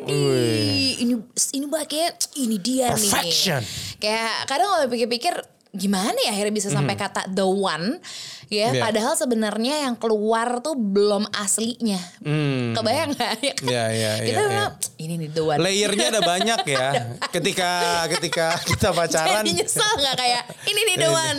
Wih, 0.05 0.99
ini 0.99 1.15
ini 1.53 1.65
kayak 1.85 2.13
ini 2.37 2.57
dia 2.57 2.91
Perfection. 2.91 3.61
nih 3.61 3.99
kayak 3.99 4.33
kadang 4.47 4.69
kalau 4.69 4.87
pikir-pikir 4.87 5.35
gimana 5.77 6.17
ya 6.19 6.33
akhirnya 6.33 6.55
bisa 6.55 6.69
sampai 6.69 6.95
kata 6.95 7.29
the 7.29 7.45
one 7.45 8.01
ya 8.47 8.71
Iya. 8.71 8.79
padahal 8.81 9.15
sebenarnya 9.15 9.83
yang 9.83 9.95
keluar 9.95 10.59
tuh 10.61 10.73
belum 10.73 11.27
aslinya 11.33 11.99
Hmm. 12.19 12.73
kebayang 12.73 13.11
nggak 13.13 13.31
ya 13.37 13.53
kan? 13.53 13.65
Iya, 13.65 13.85
iya, 13.91 14.11
kita 14.25 14.39
iya, 14.39 14.49
bilang, 14.49 14.73
ini 14.97 15.15
nih 15.17 15.31
the 15.31 15.43
one 15.43 15.59
Layernya 15.59 16.07
ada 16.09 16.23
banyak 16.23 16.61
ya. 16.65 16.89
ketika 17.35 17.71
ketika 18.09 18.47
kita 18.61 18.89
pacaran, 18.91 19.43
jadi 19.43 19.53
nyesel 19.57 19.93
nggak 19.97 20.17
kayak 20.17 20.43
ini 20.65 20.81
nih 20.81 20.97
the 20.97 21.11
one 21.11 21.39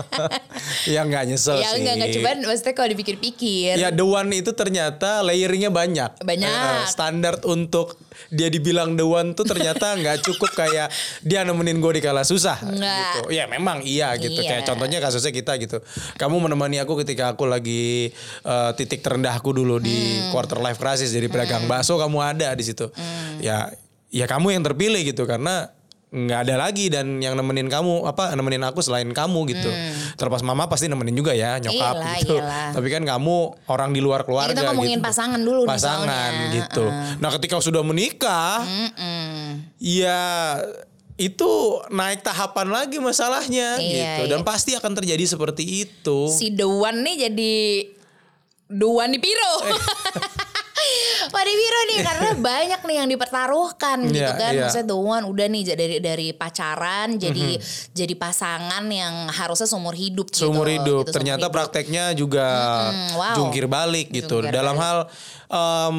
ya 0.86 1.00
nggak 1.02 1.24
nyesel 1.26 1.56
ya 1.56 1.70
sih. 1.70 1.80
enggak 1.80 1.94
enggak 1.96 2.10
cuman 2.12 2.36
maksudnya 2.44 2.74
kalau 2.74 2.88
dipikir-pikir 2.90 3.74
Ya 3.76 3.88
the 3.88 4.04
one 4.04 4.30
itu 4.30 4.52
ternyata 4.52 5.22
layernya 5.22 5.70
banyak. 5.70 6.20
Banyak. 6.20 6.52
Eh, 6.52 6.84
standar 6.86 7.40
untuk 7.44 7.96
dia 8.28 8.52
dibilang 8.52 8.92
the 8.92 9.06
one 9.06 9.32
tuh 9.32 9.48
ternyata 9.48 9.94
nggak 10.00 10.20
cukup 10.20 10.52
kayak 10.52 10.92
dia 11.24 11.40
nemenin 11.48 11.80
gue 11.80 11.92
di 11.96 12.02
kala 12.04 12.20
susah. 12.22 12.60
Nggak. 12.60 13.00
Gitu. 13.00 13.20
Ya 13.32 13.48
memang 13.48 13.80
iya 13.80 14.12
gitu. 14.20 14.44
Iya. 14.44 14.60
Kayak 14.60 14.62
contohnya 14.68 14.98
kasusnya 15.00 15.32
kita 15.32 15.56
gitu. 15.56 15.80
Kamu 16.20 16.36
menemani 16.44 16.76
aku 16.76 17.00
ketika 17.00 17.32
aku 17.32 17.48
lagi 17.48 18.12
eh, 18.44 18.70
titik 18.76 19.00
terendahku 19.00 19.50
dulu 19.50 19.80
di 19.80 19.96
Hmm. 20.10 20.32
quarter 20.34 20.58
life 20.58 20.76
crisis 20.76 21.10
jadi 21.10 21.30
pedagang 21.30 21.64
bakso 21.64 21.96
kamu 21.96 22.18
ada 22.20 22.52
di 22.52 22.64
situ. 22.66 22.90
Hmm. 22.92 23.38
Ya 23.40 23.70
ya 24.10 24.26
kamu 24.26 24.52
yang 24.58 24.66
terpilih 24.66 25.06
gitu 25.06 25.22
karena 25.22 25.70
nggak 26.10 26.40
ada 26.42 26.54
lagi 26.58 26.90
dan 26.90 27.18
yang 27.18 27.32
nemenin 27.32 27.70
kamu 27.70 28.02
apa 28.02 28.34
nemenin 28.34 28.58
aku 28.62 28.82
selain 28.82 29.06
kamu 29.06 29.46
gitu. 29.48 29.70
Terlepas 30.14 30.42
mama 30.42 30.66
pasti 30.66 30.86
nemenin 30.86 31.14
juga 31.14 31.30
ya 31.30 31.56
nyokap 31.56 31.70
Hmm. 31.70 32.02
Iyalah, 32.02 32.14
gitu. 32.18 32.34
iyalah. 32.34 32.66
Tapi 32.74 32.88
kan 32.88 33.02
kamu 33.04 33.36
orang 33.66 33.90
di 33.90 34.00
luar 34.00 34.22
keluarga 34.22 34.50
kita 34.50 34.66
ngomongin 34.68 34.98
gitu. 34.98 35.06
pasangan 35.06 35.38
dulu 35.38 35.60
Pasangan 35.64 36.10
soalnya. 36.34 36.50
gitu. 36.52 36.84
Nah, 37.16 37.30
ketika 37.32 37.56
sudah 37.60 37.82
menikah, 37.82 38.66
ya 39.78 40.20
itu 41.14 41.50
naik 41.88 42.20
tahapan 42.20 42.66
lagi 42.66 42.96
masalahnya 42.96 43.76
Iya, 43.76 43.92
gitu 44.18 44.22
dan 44.26 44.40
iya. 44.40 44.46
pasti 44.46 44.72
akan 44.72 44.92
terjadi 44.96 45.24
seperti 45.28 45.84
itu. 45.84 46.18
si 46.28 46.48
the 46.50 46.64
one 46.64 47.04
nih 47.04 47.28
jadi 47.28 47.54
one 48.80 49.12
di 49.12 49.20
piro 49.20 49.52
Eh. 49.62 49.76
Di 51.32 51.54
Biro 51.54 51.80
nih 51.86 51.98
karena 52.08 52.28
banyak 52.34 52.80
nih 52.82 52.96
yang 52.96 53.08
dipertaruhkan 53.08 53.98
gitu 54.04 54.18
Iya, 54.18 54.34
kan. 54.34 54.52
iya. 54.52 54.62
Maksudnya 54.64 54.86
the 54.86 54.98
one 54.98 55.24
udah 55.24 55.46
nih 55.46 55.62
dari 55.70 55.96
dari 55.98 56.28
pacaran 56.30 57.08
jadi 57.14 57.56
jadi 57.90 58.14
pasangan 58.14 58.84
yang 58.84 59.14
harusnya 59.28 59.66
seumur 59.66 59.94
hidup 59.94 60.26
gitu. 60.28 60.44
seumur 60.44 60.66
hidup. 60.66 61.04
gitu, 61.04 61.12
Ternyata 61.12 61.46
hidup. 61.46 61.54
prakteknya 61.54 62.04
juga 62.12 62.46
Mm-mm, 62.88 63.08
wow. 63.14 63.34
jungkir 63.34 63.64
balik 63.64 64.10
gitu. 64.10 64.40
Jungkir 64.40 64.50
Dalam 64.50 64.74
balik. 64.74 64.84
hal 64.84 64.98
em, 65.48 65.96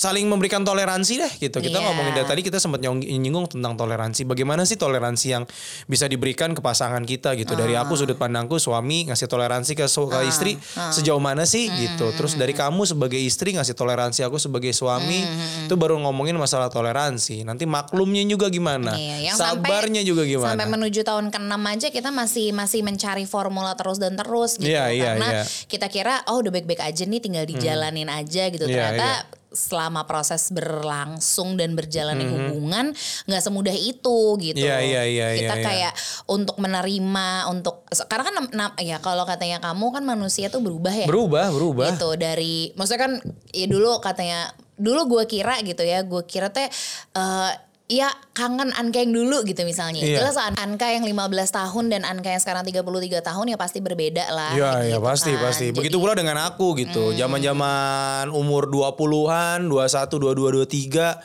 saling 0.00 0.24
memberikan 0.24 0.64
toleransi 0.64 1.12
deh 1.20 1.32
gitu. 1.36 1.60
Kita 1.60 1.76
Iya. 1.76 1.84
ngomongin 1.84 2.16
dari 2.16 2.24
tadi 2.24 2.40
kita 2.40 2.56
sempat 2.56 2.80
nyinggung 2.80 3.52
tentang 3.52 3.76
toleransi. 3.76 4.24
Bagaimana 4.24 4.64
sih 4.64 4.80
toleransi 4.80 5.26
yang 5.28 5.44
bisa 5.84 6.08
diberikan 6.08 6.56
ke 6.56 6.64
pasangan 6.64 7.04
kita 7.04 7.36
gitu. 7.36 7.52
Dari 7.52 7.76
Ah. 7.76 7.84
aku 7.84 8.00
sudut 8.00 8.16
pandangku 8.16 8.56
suami 8.56 9.04
ngasih 9.04 9.28
toleransi 9.28 9.76
ke, 9.76 9.84
su- 9.84 10.08
ke 10.08 10.24
istri 10.24 10.56
sejauh 10.88 11.20
mana 11.20 11.44
sih 11.44 11.68
Hmm, 11.68 11.76
gitu. 11.76 12.06
Terus 12.16 12.32
dari 12.32 12.56
kamu 12.56 12.88
sebagai 12.88 13.20
istri 13.20 13.52
ngasih 13.52 13.76
toleransi 13.76 14.24
aku 14.24 14.40
sebagai 14.40 14.72
suami 14.72 15.20
Hmm, 15.20 15.68
itu 15.68 15.74
baru 15.76 16.00
ngomongin 16.00 16.32
masalah 16.34 16.72
toleransi. 16.72 17.44
Nanti 17.44 17.68
maklumnya 17.68 18.24
juga 18.24 18.48
gimana? 18.48 18.96
Iya, 18.96 19.16
yang 19.20 19.36
Sabarnya 19.36 20.00
sampai, 20.00 20.08
juga 20.08 20.22
gimana? 20.24 20.56
Sampai 20.56 20.66
menuju 20.70 21.00
tahun 21.04 21.28
ke-6 21.28 21.60
aja 21.68 21.86
kita 21.90 22.08
masih 22.08 22.56
masih 22.56 22.80
mencari 22.80 23.28
formula 23.28 23.76
terus 23.76 24.00
dan 24.00 24.16
terus 24.16 24.56
gitu. 24.56 24.70
Iya, 24.70 24.88
iya, 24.88 25.12
Karena 25.12 25.28
iya. 25.30 25.42
kita 25.68 25.92
kira 25.92 26.24
oh 26.24 26.40
udah 26.40 26.48
baik-baik 26.48 26.80
aja 26.80 27.04
nih 27.04 27.20
tinggal 27.20 27.44
dijalanin 27.44 28.08
aja 28.08 28.48
gitu. 28.48 28.64
Iya, 28.64 28.96
Ternyata 28.96 29.08
iya. 29.26 29.38
Selama 29.50 30.06
proses 30.06 30.54
berlangsung 30.54 31.58
dan 31.58 31.74
berjalannya 31.74 32.26
hubungan 32.30 32.94
nggak 33.26 33.42
semudah 33.42 33.74
itu 33.74 34.38
gitu. 34.38 34.62
Iya, 34.62 34.78
iya, 34.78 35.02
iya, 35.06 35.26
Kita 35.34 35.54
iya, 35.54 35.60
iya. 35.60 35.66
kayak 35.66 35.92
untuk 36.30 36.56
menerima 36.62 37.50
untuk 37.50 37.82
karena 38.06 38.24
kan 38.30 38.34
ya 38.78 39.02
kalau 39.02 39.26
katanya 39.26 39.58
kamu 39.58 39.90
kan 39.90 40.06
manusia 40.06 40.48
tuh 40.48 40.62
berubah 40.62 40.94
ya 40.94 41.06
Berubah, 41.10 41.50
berubah. 41.50 41.90
gitu 41.94 42.14
dari 42.14 42.70
maksudnya 42.78 43.02
kan 43.10 43.12
ya 43.50 43.66
dulu 43.66 43.98
katanya 43.98 44.54
dulu 44.80 45.18
gue 45.18 45.24
kira 45.28 45.60
gitu 45.60 45.82
ya 45.84 46.00
gue 46.06 46.22
kira 46.24 46.48
teh 46.48 46.70
eh 47.14 47.50
ya 47.90 48.06
kangen 48.38 48.70
Anka 48.70 49.02
yang 49.02 49.10
dulu 49.10 49.42
gitu 49.42 49.66
misalnya. 49.66 49.98
Iya. 49.98 50.22
Jelas 50.22 50.38
An- 50.38 50.54
Anka 50.54 50.94
yang 50.94 51.02
15 51.02 51.50
tahun 51.50 51.90
dan 51.90 52.06
Anka 52.06 52.30
yang 52.30 52.38
sekarang 52.38 52.62
33 52.62 53.18
tahun 53.18 53.50
ya 53.50 53.58
pasti 53.58 53.82
berbeda 53.82 54.30
lah. 54.30 54.54
Iya, 54.54 54.70
iya 54.86 54.96
gitu 54.96 55.02
pasti 55.02 55.34
kan. 55.34 55.42
pasti. 55.50 55.66
Jadi- 55.74 55.76
Begitu 55.82 55.96
pula 55.98 56.14
dengan 56.14 56.38
aku 56.38 56.78
gitu. 56.78 57.10
Zaman-zaman 57.18 58.30
umur 58.30 58.70
20-an, 58.70 59.66
21, 59.66 60.22
22, 60.22 60.62
23 60.62 61.18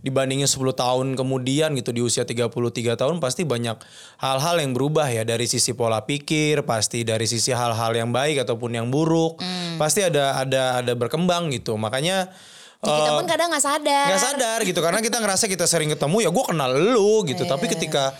dibandingin 0.00 0.48
10 0.48 0.72
tahun 0.72 1.14
kemudian 1.14 1.76
gitu 1.76 1.92
di 1.92 2.00
usia 2.00 2.24
33 2.24 2.96
tahun 2.96 3.20
pasti 3.20 3.44
banyak 3.44 3.76
hal-hal 4.16 4.56
yang 4.58 4.72
berubah 4.72 5.12
ya 5.12 5.20
dari 5.22 5.44
sisi 5.44 5.76
pola 5.76 6.00
pikir, 6.02 6.64
pasti 6.64 7.04
dari 7.04 7.28
sisi 7.28 7.52
hal-hal 7.52 7.92
yang 7.92 8.08
baik 8.08 8.40
ataupun 8.40 8.72
yang 8.72 8.88
buruk. 8.88 9.36
Hmm. 9.36 9.76
Pasti 9.76 10.00
ada 10.00 10.40
ada 10.40 10.80
ada 10.80 10.92
berkembang 10.96 11.52
gitu. 11.52 11.76
Makanya 11.76 12.32
Ya, 12.88 12.96
kita 13.02 13.10
eh, 13.10 13.16
pun 13.18 13.26
kadang 13.26 13.48
nggak 13.50 13.64
sadar. 13.64 14.06
nggak 14.08 14.22
sadar 14.22 14.58
gitu 14.62 14.80
karena 14.80 15.00
kita 15.02 15.16
ngerasa 15.18 15.44
kita 15.46 15.66
sering 15.66 15.90
ketemu 15.90 16.16
ya 16.24 16.30
gue 16.30 16.44
kenal 16.46 16.70
lu 16.72 17.26
gitu. 17.26 17.42
Tapi 17.44 17.66
ketika 17.66 18.14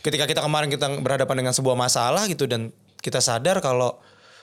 ketika 0.00 0.24
kita 0.24 0.40
kemarin 0.40 0.68
kita 0.68 0.86
berhadapan 1.00 1.44
dengan 1.44 1.54
sebuah 1.56 1.76
masalah 1.76 2.24
gitu 2.28 2.44
dan 2.44 2.72
kita 3.00 3.20
sadar 3.20 3.60
kalau 3.60 3.96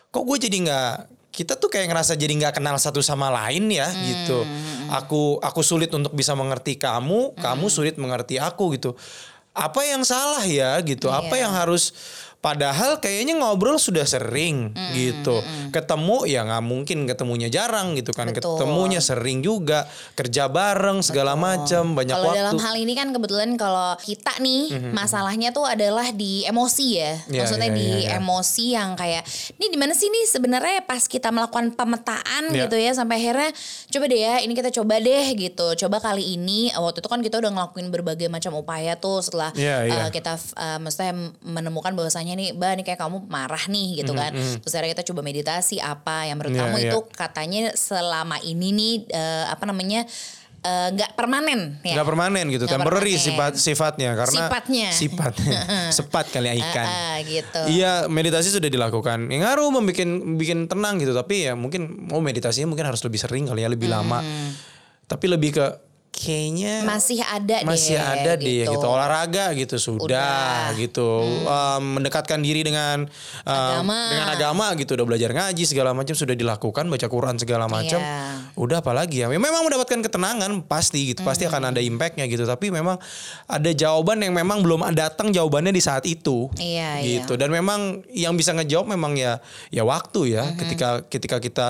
kok 0.10 0.24
gue 0.26 0.38
jadi 0.38 0.58
nggak 0.66 0.94
kita 1.34 1.54
tuh 1.62 1.70
kayak 1.70 1.94
ngerasa 1.94 2.18
jadi 2.18 2.34
nggak 2.34 2.58
kenal 2.58 2.74
satu 2.82 2.98
sama 3.06 3.30
lain 3.30 3.70
ya 3.70 3.86
gitu. 3.94 4.42
aku 4.90 5.38
aku 5.38 5.62
sulit 5.62 5.94
untuk 5.94 6.14
bisa 6.18 6.34
mengerti 6.34 6.80
kamu 6.82 7.38
kamu 7.38 7.66
sulit 7.70 7.96
mengerti 8.02 8.42
aku 8.42 8.74
gitu. 8.74 8.98
Apa 9.58 9.82
yang 9.86 10.06
salah 10.06 10.46
ya 10.46 10.78
gitu 10.86 11.10
apa 11.10 11.34
Iya. 11.34 11.50
yang 11.50 11.54
harus 11.54 11.94
padahal 12.38 13.02
kayaknya 13.02 13.36
ngobrol 13.36 13.82
sudah 13.82 14.06
sering 14.06 14.72
gitu 14.94 15.42
ketemu 15.74 16.30
ya 16.30 16.46
nggak 16.46 16.64
mungkin 16.64 17.04
ketemunya 17.10 17.50
jarang 17.50 17.98
gitu 17.98 18.14
kan 18.14 18.30
Betul. 18.30 18.56
ketemunya 18.62 19.02
sering 19.02 19.42
juga 19.42 19.90
kerja 20.14 20.46
bareng 20.48 21.02
segala 21.02 21.34
macam 21.34 21.98
banyak 21.98 22.14
Kalau 22.14 22.30
waktu 22.32 22.40
dalam 22.40 22.58
hal 22.62 22.76
ini 22.78 22.94
kan 22.94 23.10
kebetulan 23.10 23.58
kalau 23.58 23.98
kita 24.00 24.38
nih 24.38 24.70
masalahnya 24.92 25.50
tuh 25.50 25.66
adalah 25.66 26.10
di 26.12 26.44
emosi 26.44 26.88
ya. 26.94 27.14
Iya, 27.30 27.40
Maksudnya 27.44 27.70
iya, 27.72 27.78
di 27.78 27.86
iya, 27.88 27.98
iya. 28.00 28.10
emosi 28.20 28.66
yang 28.74 28.90
kayak 28.94 29.24
ini 29.58 29.66
di 29.72 29.78
mana 29.78 29.94
sih 29.94 30.08
nih 30.12 30.26
sebenarnya 30.28 30.78
pas 30.84 31.04
kita 31.06 31.30
melakukan 31.32 31.74
pemetaan 31.74 32.44
Iya. 32.54 32.66
gitu 32.68 32.76
ya 32.80 32.92
sampai 32.96 33.18
akhirnya 33.20 33.50
coba 33.92 34.06
deh 34.08 34.20
ya 34.20 34.36
ini 34.44 34.54
kita 34.54 34.70
coba 34.74 34.96
deh 35.00 35.26
gitu. 35.36 35.68
Coba 35.86 35.98
kali 36.04 36.38
ini 36.38 36.74
waktu 36.74 37.00
itu 37.00 37.10
kan 37.10 37.22
kita 37.22 37.40
udah 37.40 37.52
ngelakuin 37.54 37.88
berbagai 37.90 38.28
macam 38.28 38.56
upaya 38.58 38.98
tuh 38.98 39.22
setelah 39.22 39.52
Iya, 39.54 39.88
iya. 39.88 40.02
uh, 40.08 40.10
kita 40.12 40.36
uh, 40.58 40.78
maksudnya 40.82 41.14
menemukan 41.44 41.94
bahwasanya 41.94 42.27
nih, 42.34 42.50
Mbak 42.52 42.72
nih 42.74 42.86
kayak 42.86 43.00
kamu 43.00 43.18
marah 43.26 43.64
nih 43.64 44.02
gitu 44.02 44.12
kan. 44.12 44.32
Terus 44.34 44.74
akhirnya 44.74 44.92
kita 44.94 45.06
coba 45.06 45.22
meditasi 45.22 45.78
apa 45.78 46.26
yang 46.26 46.36
menurut 46.36 46.52
Iya, 46.52 46.62
kamu 46.62 46.78
iya. 46.78 46.90
itu 46.90 47.00
katanya 47.10 47.62
selama 47.72 48.42
ini 48.42 48.68
nih 48.70 48.94
uh, 49.10 49.46
apa 49.48 49.64
namanya 49.64 50.04
uh, 50.60 50.90
nggak 50.90 51.14
permanen 51.14 51.78
ya. 51.82 51.94
nggak 51.96 52.08
permanen 52.08 52.46
gitu 52.50 52.66
Nggak 52.66 52.74
temporary 52.76 53.14
permanen. 53.14 53.28
sifat 53.30 53.52
sifatnya 53.56 54.10
karena 54.14 54.40
Sifatnya. 54.42 54.88
sifatnya 54.92 55.60
sepat 55.98 56.26
kali 56.28 56.48
ya 56.48 56.56
ikan 56.58 56.84
Ah, 56.84 56.92
ah, 56.92 57.16
gitu. 57.22 57.62
Iya 57.70 57.92
meditasi 58.08 58.50
sudah 58.50 58.68
dilakukan. 58.68 59.30
Yang 59.30 59.42
ngaruh 59.44 59.70
membuat 59.70 59.96
bikin 60.36 60.66
tenang 60.66 60.98
gitu. 60.98 61.14
Tapi 61.14 61.48
ya 61.48 61.54
mungkin 61.54 62.10
oh 62.10 62.20
meditasinya 62.20 62.68
mungkin 62.68 62.84
harus 62.84 63.00
lebih 63.02 63.18
sering 63.18 63.46
kali 63.46 63.62
ya 63.62 63.70
lebih 63.70 63.88
lama. 63.88 64.20
Tapi 65.08 65.26
lebih 65.26 65.56
ke 65.56 65.66
kayaknya 66.18 66.82
Masih 66.82 67.22
ada 67.22 67.62
deh. 67.62 67.68
masih 67.68 67.96
ada 67.96 68.34
deh 68.36 68.66
gitu. 68.66 68.74
gitu. 68.74 68.86
Olahraga 68.90 69.54
gitu 69.54 69.78
sudah 69.78 70.74
Udah. 70.74 70.74
gitu. 70.76 71.08
Um, 71.46 72.02
mendekatkan 72.02 72.42
diri 72.42 72.66
dengan 72.66 73.06
um, 73.46 73.54
Agama. 73.54 74.00
dengan 74.10 74.28
agama 74.34 74.66
gitu. 74.76 74.98
Udah 74.98 75.06
belajar 75.06 75.30
ngaji 75.32 75.64
segala 75.70 75.94
macam 75.94 76.18
sudah 76.18 76.34
dilakukan 76.34 76.90
baca 76.90 77.08
Quran 77.08 77.36
segala 77.38 77.70
macam. 77.70 78.02
Iya. 78.02 78.50
udah 78.58 78.82
apalagi 78.82 79.22
ya? 79.22 79.30
Memang 79.30 79.62
mendapatkan 79.70 80.02
ketenangan 80.02 80.66
pasti 80.66 81.14
gitu. 81.14 81.22
Pasti 81.22 81.46
akan 81.46 81.70
ada 81.72 81.82
impactnya 81.84 82.26
gitu. 82.26 82.50
Tapi 82.50 82.74
memang 82.74 82.98
ada 83.46 83.70
jawaban 83.70 84.18
yang 84.26 84.34
memang 84.34 84.66
belum 84.66 84.90
datang 84.98 85.30
jawabannya 85.30 85.70
di 85.70 85.82
saat 85.86 86.04
itu. 86.10 86.50
Iya, 86.58 87.06
gitu. 87.06 87.38
Dan 87.38 87.54
memang 87.54 88.02
yang 88.10 88.34
bisa 88.34 88.58
ngejawab 88.58 88.90
memang 88.90 89.14
ya 89.14 89.38
ya 89.70 89.86
waktu 89.86 90.34
ya. 90.34 90.44
Ketika 90.58 91.06
ketika 91.06 91.38
kita 91.38 91.68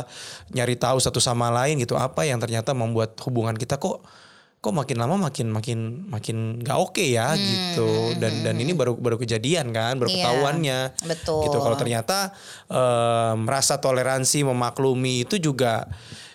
nyari 0.55 0.79
tahu 0.79 1.03
satu 1.03 1.19
sama 1.19 1.51
lain 1.51 1.83
gitu 1.83 1.99
apa 1.99 2.23
yang 2.23 2.39
ternyata 2.39 2.71
membuat 2.71 3.19
hubungan 3.27 3.57
kita 3.59 3.75
kok 3.75 3.99
kok 4.57 4.73
makin 4.73 4.97
lama 4.97 5.15
makin 5.21 5.47
makin 5.47 5.79
makin 6.05 6.37
nggak 6.59 6.75
oke 6.75 6.99
ya 6.99 7.37
gitu 7.37 7.87
dan 8.17 8.41
dan 8.41 8.55
ini 8.57 8.73
baru 8.73 8.97
baru 8.97 9.15
kejadian 9.15 9.69
kan 9.69 9.95
baru 9.95 10.09
Iya, 10.09 10.15
ketahuannya 10.17 10.79
betul. 11.05 11.45
gitu 11.45 11.57
kalau 11.57 11.75
ternyata 11.75 12.33
eh, 12.67 13.33
merasa 13.37 13.77
toleransi 13.77 14.41
memaklumi 14.43 15.23
itu 15.23 15.37
juga 15.37 15.85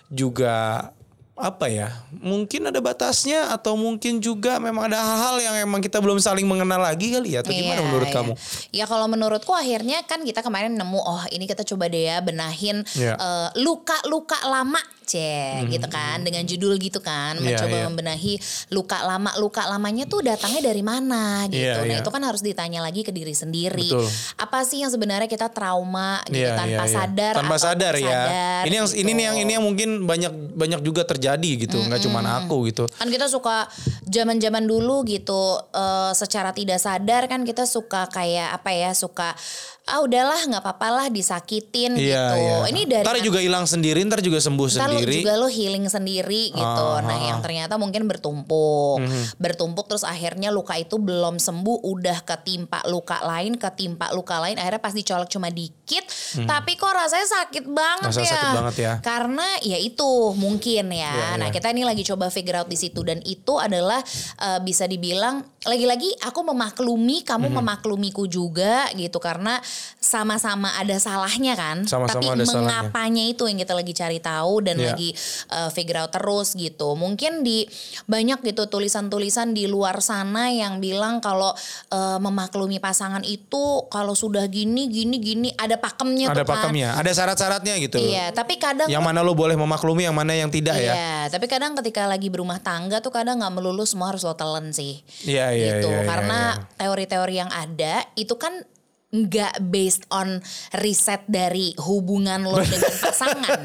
juga 0.07 0.87
apa 1.33 1.65
ya 1.65 1.89
mungkin 2.13 2.69
ada 2.69 2.77
batasnya 2.77 3.49
atau 3.49 3.73
mungkin 3.73 4.21
juga 4.21 4.61
memang 4.61 4.85
ada 4.85 5.01
hal-hal 5.01 5.35
yang 5.41 5.55
emang 5.65 5.81
kita 5.81 5.97
belum 5.97 6.21
saling 6.21 6.45
mengenal 6.45 6.77
lagi 6.77 7.09
kali 7.09 7.33
ya 7.33 7.41
atau 7.41 7.49
gimana 7.49 7.81
Iya, 7.81 7.83
menurut 7.83 8.07
iya. 8.07 8.15
kamu 8.15 8.33
Ya 8.71 8.85
kalau 8.85 9.09
menurutku 9.09 9.49
akhirnya 9.51 10.05
kan 10.05 10.21
kita 10.21 10.39
kemarin 10.39 10.77
nemu 10.77 10.95
oh 10.95 11.25
ini 11.27 11.43
kita 11.43 11.65
coba 11.65 11.89
deh 11.89 12.05
ya 12.05 12.21
benahin 12.21 12.85
Iya. 12.93 13.17
eh, 13.17 13.49
luka-luka 13.59 14.37
lama 14.45 14.77
Cie, 15.03 15.67
gitu 15.69 15.87
kan 15.87 16.23
dengan 16.23 16.43
judul 16.43 16.79
gitu 16.79 16.97
kan 16.97 17.35
Mhm. 17.35 17.43
Iya, 17.43 17.47
mencoba 17.59 17.75
iya. 17.75 17.85
membenahi 17.87 18.33
luka 18.69 18.97
lama 19.03 19.31
luka 19.37 19.61
lamanya 19.65 20.05
tuh 20.05 20.23
datangnya 20.23 20.63
dari 20.63 20.79
mana 20.79 21.45
gitu 21.47 21.59
Iya, 21.59 21.83
nah 21.83 21.97
iya. 21.97 22.01
itu 22.01 22.09
kan 22.09 22.23
harus 22.23 22.39
ditanya 22.39 22.79
lagi 22.79 23.01
ke 23.01 23.11
diri 23.11 23.31
sendiri 23.31 23.83
Betul. 23.85 24.07
apa 24.37 24.63
sih 24.63 24.79
yang 24.79 24.89
sebenarnya 24.89 25.27
kita 25.27 25.47
trauma 25.47 26.23
gitu 26.25 26.39
Iya, 26.39 26.55
tanpa 26.55 26.69
iya, 26.69 26.87
iya. 26.87 26.95
sadar 26.95 27.33
tanpa 27.35 27.55
sadar 27.57 27.93
ya 27.95 28.07
sadar 28.25 28.63
ini 28.65 28.75
yang 28.75 28.87
gitu. 28.87 28.99
ini 28.99 29.11
nih 29.11 29.23
yang 29.23 29.37
ini 29.37 29.51
yang 29.53 29.65
mungkin 29.65 29.89
banyak 30.03 30.33
banyak 30.55 30.79
juga 30.81 31.01
terjadi 31.03 31.51
gitu 31.59 31.77
nggak 31.77 32.01
cuman 32.01 32.25
aku 32.41 32.69
gitu 32.69 32.87
kan 32.87 33.07
kita 33.07 33.27
suka 33.27 33.67
zaman-zaman 34.05 34.63
dulu 34.63 35.03
gitu 35.03 35.41
eh, 35.69 36.11
secara 36.13 36.51
tidak 36.51 36.79
sadar 36.79 37.27
kan 37.27 37.43
kita 37.43 37.65
suka 37.65 38.07
kayak 38.07 38.53
apa 38.53 38.69
ya 38.71 38.91
suka 38.93 39.35
ah 39.83 39.99
udahlah 39.99 40.39
nggak 40.47 40.63
apa-apa 40.63 40.87
lah 40.95 41.07
disakitin 41.11 41.99
Iya, 41.99 42.23
gitu 42.31 42.35
iya. 42.39 42.57
ini 42.71 42.81
dari 42.87 43.03
ntar 43.03 43.19
juga 43.19 43.43
hilang 43.43 43.67
sendiri 43.67 43.99
ntar 44.07 44.23
juga 44.23 44.39
sembuh 44.39 44.67
Ntar 44.71 44.95
sendiri 44.95 45.19
juga 45.19 45.35
lo 45.35 45.47
healing 45.51 45.85
sendiri 45.91 46.55
gitu. 46.55 46.85
Ah, 46.87 47.03
nah, 47.03 47.19
ah, 47.19 47.27
yang 47.27 47.39
ah. 47.39 47.43
ternyata 47.43 47.75
mungkin 47.75 48.07
bertumpuk. 48.07 49.03
Mhm. 49.03 49.37
Bertumpuk 49.37 49.85
terus 49.91 50.07
akhirnya 50.07 50.49
luka 50.55 50.79
itu 50.79 50.95
belum 50.95 51.35
sembuh, 51.35 51.83
udah 51.83 52.23
ketimpa 52.23 52.87
luka 52.87 53.19
lain, 53.27 53.59
ketimpa 53.59 54.15
luka 54.15 54.39
lain, 54.39 54.55
akhirnya 54.55 54.79
pas 54.79 54.95
dicolok 54.95 55.27
cuma 55.27 55.51
dikit, 55.51 56.07
tapi 56.47 56.79
kok 56.79 56.93
rasanya 56.93 57.27
sakit 57.43 57.65
banget. 57.67 58.09
Rasa 58.09 58.21
ya. 58.23 58.31
sakit 58.31 58.49
banget 58.55 58.75
ya. 58.79 58.93
Karena 59.03 59.47
ya 59.61 59.77
itu 59.77 60.11
mungkin 60.39 60.95
ya. 60.95 61.11
Iya, 61.11 61.27
nah, 61.37 61.47
iya. 61.51 61.53
kita 61.53 61.75
ini 61.75 61.83
lagi 61.83 62.07
coba 62.07 62.31
figure 62.31 62.63
out 62.63 62.69
di 62.71 62.79
situ 62.79 63.03
dan 63.03 63.19
itu 63.27 63.59
adalah 63.59 63.99
eh, 64.39 64.59
bisa 64.63 64.87
dibilang 64.87 65.43
lagi-lagi 65.63 66.09
aku 66.21 66.43
memaklumi, 66.43 67.23
kamu 67.23 67.47
Mhm. 67.47 67.55
memaklumiku 67.57 68.23
juga 68.25 68.87
gitu 68.93 69.17
karena 69.17 69.59
sama-sama 69.97 70.75
ada 70.75 70.95
salahnya 70.97 71.55
kan. 71.55 71.87
Sama-sama 71.87 72.19
tapi 72.19 72.25
ada 72.29 72.43
salahnya. 72.43 72.59
mengapa 72.63 72.91
apanya 72.93 73.25
itu 73.25 73.49
yang 73.49 73.57
kita 73.57 73.73
lagi 73.73 73.89
cari 73.91 74.21
tahu 74.21 74.61
dan 74.61 74.77
Iya. 74.77 74.93
lagi 74.93 75.09
uh, 75.49 75.67
figure 75.67 75.97
out 75.97 76.13
terus 76.13 76.53
gitu. 76.53 76.93
Mungkin 76.93 77.41
di 77.41 77.65
banyak 78.05 78.45
gitu 78.45 78.69
tulisan-tulisan 78.69 79.51
di 79.51 79.65
luar 79.65 79.97
sana 79.97 80.47
yang 80.47 80.77
bilang 80.77 81.17
kalau 81.17 81.51
uh, 81.89 82.17
memaklumi 82.17 82.77
pasangan 82.77 83.23
itu 83.23 83.87
kalau 83.89 84.13
sudah 84.13 84.45
gini 84.45 84.85
gini 84.87 85.17
gini 85.17 85.49
ada 85.53 85.75
pakemnya 85.75 86.29
ada 86.29 86.43
tuh 86.43 86.47
kan. 86.47 86.69
pakemnya 86.69 86.93
ada 86.93 87.09
syarat-syaratnya 87.09 87.73
gitu 87.81 87.97
Iya, 87.97 88.29
tapi 88.29 88.55
kadang 88.55 88.87
yang 88.87 89.01
mana 89.01 89.19
lo 89.19 89.33
boleh 89.33 89.55
memaklumi 89.55 90.03
yang 90.03 90.13
mana 90.13 90.31
yang 90.31 90.47
tidak 90.47 90.77
ya 90.77 90.93
Iya, 90.93 91.17
tapi 91.27 91.47
kadang 91.47 91.73
ketika 91.75 92.05
lagi 92.05 92.29
berumah 92.29 92.59
tangga 92.59 92.99
tuh 92.99 93.09
kadang 93.09 93.41
nggak 93.41 93.53
melulu 93.53 93.83
semua 93.83 94.11
harus 94.11 94.21
lo 94.21 94.31
telan 94.33 94.69
sih. 94.69 95.01
Iya, 95.23 95.52
iya, 95.53 95.79
gitu. 95.79 95.89
iya, 95.89 96.01
iya, 96.01 96.07
Karena 96.09 96.39
iya. 96.57 96.63
teori-teori 96.81 97.35
yang 97.37 97.51
ada 97.53 98.03
itu 98.17 98.35
kan 98.35 98.65
nggak 99.13 99.61
based 99.61 100.09
on 100.09 100.41
riset 100.73 101.21
dari 101.29 101.77
hubungan 101.77 102.41
lo 102.41 102.57
dengan 102.65 102.89
pasangan. 102.97 103.59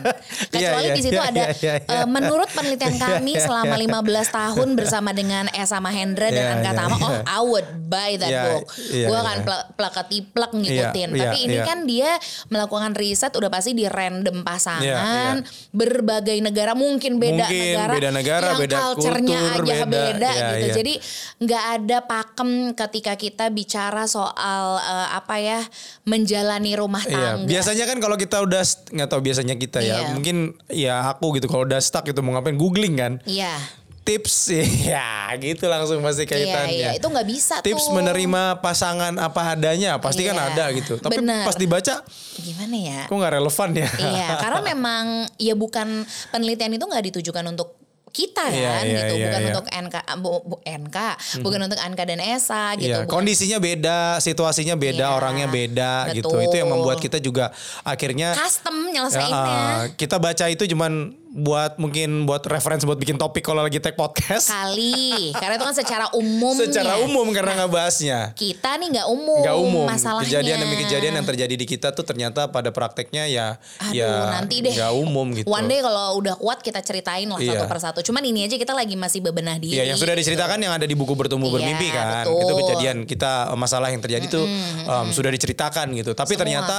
Kecuali 0.52 0.60
Iya, 0.60 0.92
iya, 0.92 0.94
di 0.94 1.00
situ 1.00 1.16
iya, 1.16 1.30
ada 1.32 1.42
iya, 1.48 1.56
iya, 1.56 1.74
iya. 1.80 1.98
eh, 2.04 2.06
menurut 2.06 2.48
penelitian 2.52 3.00
kami 3.00 3.32
Iya, 3.32 3.40
iya, 3.40 3.46
selama 3.48 3.74
iya. 3.80 3.88
15 4.28 4.38
tahun 4.38 4.68
bersama 4.76 5.10
dengan 5.16 5.48
Esa 5.56 5.80
Mahendra 5.80 6.28
dan 6.28 6.44
Iya, 6.44 6.54
Anka 6.60 6.70
iya, 6.70 6.76
Tama, 6.76 6.96
oh 7.00 7.10
iya. 7.10 7.22
I 7.24 7.40
would 7.40 7.68
buy 7.88 8.12
that 8.20 8.28
Iya, 8.28 8.42
book. 8.44 8.64
iya, 8.92 9.06
Gue 9.08 9.16
iya. 9.16 9.24
akan 9.24 9.38
plak 10.36 10.52
ngikutin. 10.52 11.08
Iya, 11.16 11.20
Tapi 11.24 11.38
iya, 11.40 11.46
ini 11.48 11.56
iya. 11.56 11.64
kan 11.64 11.78
dia 11.88 12.10
melakukan 12.52 12.92
riset 12.92 13.32
udah 13.32 13.48
pasti 13.48 13.72
di 13.72 13.88
random 13.88 14.44
pasangan, 14.44 15.40
Iya, 15.40 15.48
berbagai 15.72 16.36
negara 16.44 16.76
mungkin 16.76 17.16
beda 17.16 17.48
Mungkin 17.48 17.64
negara, 17.72 17.92
beda 17.96 18.10
negara, 18.12 18.46
yang 18.52 18.60
beda 18.60 18.76
culture-nya 18.76 19.38
kultur, 19.40 19.64
aja 19.64 19.74
beda. 19.80 19.88
beda, 19.88 20.30
Iya, 20.30 20.44
gitu. 20.44 20.60
iya. 20.60 20.74
Jadi 20.76 20.94
nggak 21.40 21.64
ada 21.80 21.98
pakem 22.04 22.50
ketika 22.76 23.12
kita 23.16 23.48
bicara 23.48 24.04
soal 24.04 24.76
eh, 24.76 25.08
apa 25.16 25.37
ya 25.38 25.58
menjalani 26.02 26.74
rumah 26.74 27.00
Iya, 27.00 27.38
tangga. 27.38 27.46
biasanya 27.46 27.84
kan 27.84 27.98
kalau 27.98 28.14
kita 28.14 28.38
udah 28.38 28.62
nggak 28.90 29.08
tahu 29.08 29.20
biasanya 29.20 29.54
kita 29.54 29.78
Iya. 29.78 29.94
ya, 30.04 30.08
mungkin 30.10 30.36
ya 30.68 30.94
aku 31.08 31.34
gitu 31.34 31.46
kalau 31.46 31.62
udah 31.62 31.78
stuck 31.78 32.04
gitu 32.04 32.18
mau 32.20 32.32
ngapain 32.32 32.54
googling 32.54 32.94
kan, 32.94 33.12
Iya. 33.22 33.54
tips 34.02 34.50
ya 34.90 35.04
gitu 35.36 35.64
langsung 35.66 36.00
pasti 36.00 36.24
Iya, 36.24 36.30
kaitannya. 36.30 36.72
iya, 36.74 36.88
itu 36.92 37.04
nggak 37.04 37.28
bisa 37.28 37.54
Tips 37.60 37.84
tuh. 37.84 37.94
menerima 37.94 38.42
pasangan 38.58 39.14
apa 39.16 39.52
adanya 39.52 39.96
pasti 39.98 40.22
kan 40.22 40.34
Iya, 40.34 40.44
ada 40.50 40.64
gitu. 40.72 40.96
Tapi 40.96 41.18
bener. 41.18 41.44
pas 41.44 41.54
dibaca 41.54 41.94
Gimana 42.38 42.76
ya? 42.76 43.00
kok 43.04 43.14
nggak 43.14 43.34
relevan 43.34 43.68
ya? 43.76 43.88
Iya, 43.94 44.28
karena 44.36 44.60
memang 44.72 45.04
ya 45.36 45.54
bukan 45.54 46.02
penelitian 46.28 46.72
itu 46.72 46.82
nggak 46.82 47.04
ditujukan 47.12 47.44
untuk 47.46 47.77
kita 48.10 48.48
Iya, 48.48 48.70
kan 48.70 48.82
iya, 48.82 48.98
gitu, 48.98 49.14
iya, 49.14 49.24
bukan 49.24 49.40
iya. 49.40 49.48
untuk 49.50 49.66
NK 49.68 49.96
bu, 50.16 50.30
bu- 50.42 50.62
NK, 50.64 50.96
bukan 51.38 51.60
untuk 51.62 51.78
Anka 51.78 52.02
dan 52.02 52.18
Esa 52.18 52.72
gitu. 52.74 52.98
Bukan- 52.98 53.10
kondisinya 53.10 53.58
beda, 53.58 53.98
situasinya 54.18 54.74
beda, 54.74 55.06
Iya, 55.06 55.14
orangnya 55.14 55.46
beda 55.46 55.92
gitu. 56.12 56.28
betul. 56.28 56.44
Itu 56.44 56.56
yang 56.56 56.68
membuat 56.68 56.98
kita 56.98 57.18
juga 57.18 57.52
akhirnya 57.82 58.32
custom 58.34 58.76
ya, 58.86 58.92
nyelesainnya. 58.98 59.36
uh, 59.36 59.80
kita 59.94 60.16
baca 60.16 60.44
itu 60.46 60.64
cuman 60.66 60.92
buat 61.38 61.78
mungkin 61.78 62.24
buat 62.24 62.42
reference 62.44 62.82
buat 62.82 62.96
bikin 62.96 63.14
topik 63.14 63.40
kalau 63.40 63.62
lagi 63.62 63.78
take 63.78 63.94
podcast. 63.94 64.50
Kali, 64.50 65.30
karena 65.32 65.54
itu 65.54 65.64
kan 65.64 65.72
secara 65.72 66.06
umum. 66.18 66.52
Secara 66.52 66.98
umum 66.98 67.30
karena 67.30 67.54
nggak 67.56 67.70
bahasnya. 67.70 68.18
Kita 68.34 68.74
nih 68.74 68.88
nggak 68.92 69.08
umum, 69.08 69.38
nggak 69.40 69.56
umum 69.56 69.86
masalahnya. 69.86 70.26
kejadian 70.26 70.56
demi 70.58 70.76
kejadian 70.78 71.14
yang 71.14 71.26
terjadi 71.26 71.54
di 71.54 71.64
kita 71.64 71.88
tuh 71.90 72.02
ternyata 72.02 72.48
pada 72.48 72.68
prakteknya 72.68 73.24
ya 73.24 73.56
Aduh, 73.80 73.94
ya 73.94 74.10
nanti 74.34 74.60
deh. 74.60 74.74
nggak 74.74 74.92
umum 74.92 75.26
gitu 75.32 75.46
One 75.46 75.66
day 75.66 75.78
kalau 75.78 76.18
udah 76.18 76.34
kuat 76.34 76.58
kita 76.58 76.82
ceritain 76.82 77.24
lah 77.24 77.38
Iya. 77.38 77.54
satu 77.54 77.64
persatu. 77.66 77.98
Cuman 78.02 78.22
ini 78.22 78.42
aja 78.42 78.54
kita 78.54 78.72
lagi 78.72 78.94
masih 78.94 79.20
bebenah 79.20 79.56
diri. 79.56 79.78
Iya 79.78 79.84
yang 79.86 79.96
sudah 79.96 80.12
gitu. 80.12 80.26
diceritakan 80.26 80.58
yang 80.58 80.72
ada 80.72 80.84
di 80.84 80.92
buku 80.92 81.14
bertumbuh 81.14 81.46
Iya, 81.46 81.54
bermimpi 81.54 81.88
kan 81.88 82.06
betul. 82.24 82.40
itu 82.40 82.52
kejadian 82.58 82.96
kita 83.04 83.30
masalah 83.54 83.88
yang 83.88 84.00
terjadi 84.00 84.26
tuh 84.26 84.44
um, 84.84 85.06
sudah 85.08 85.28
diceritakan 85.28 85.94
gitu 85.94 86.12
tapi 86.12 86.34
Semua. 86.34 86.42
ternyata 86.42 86.78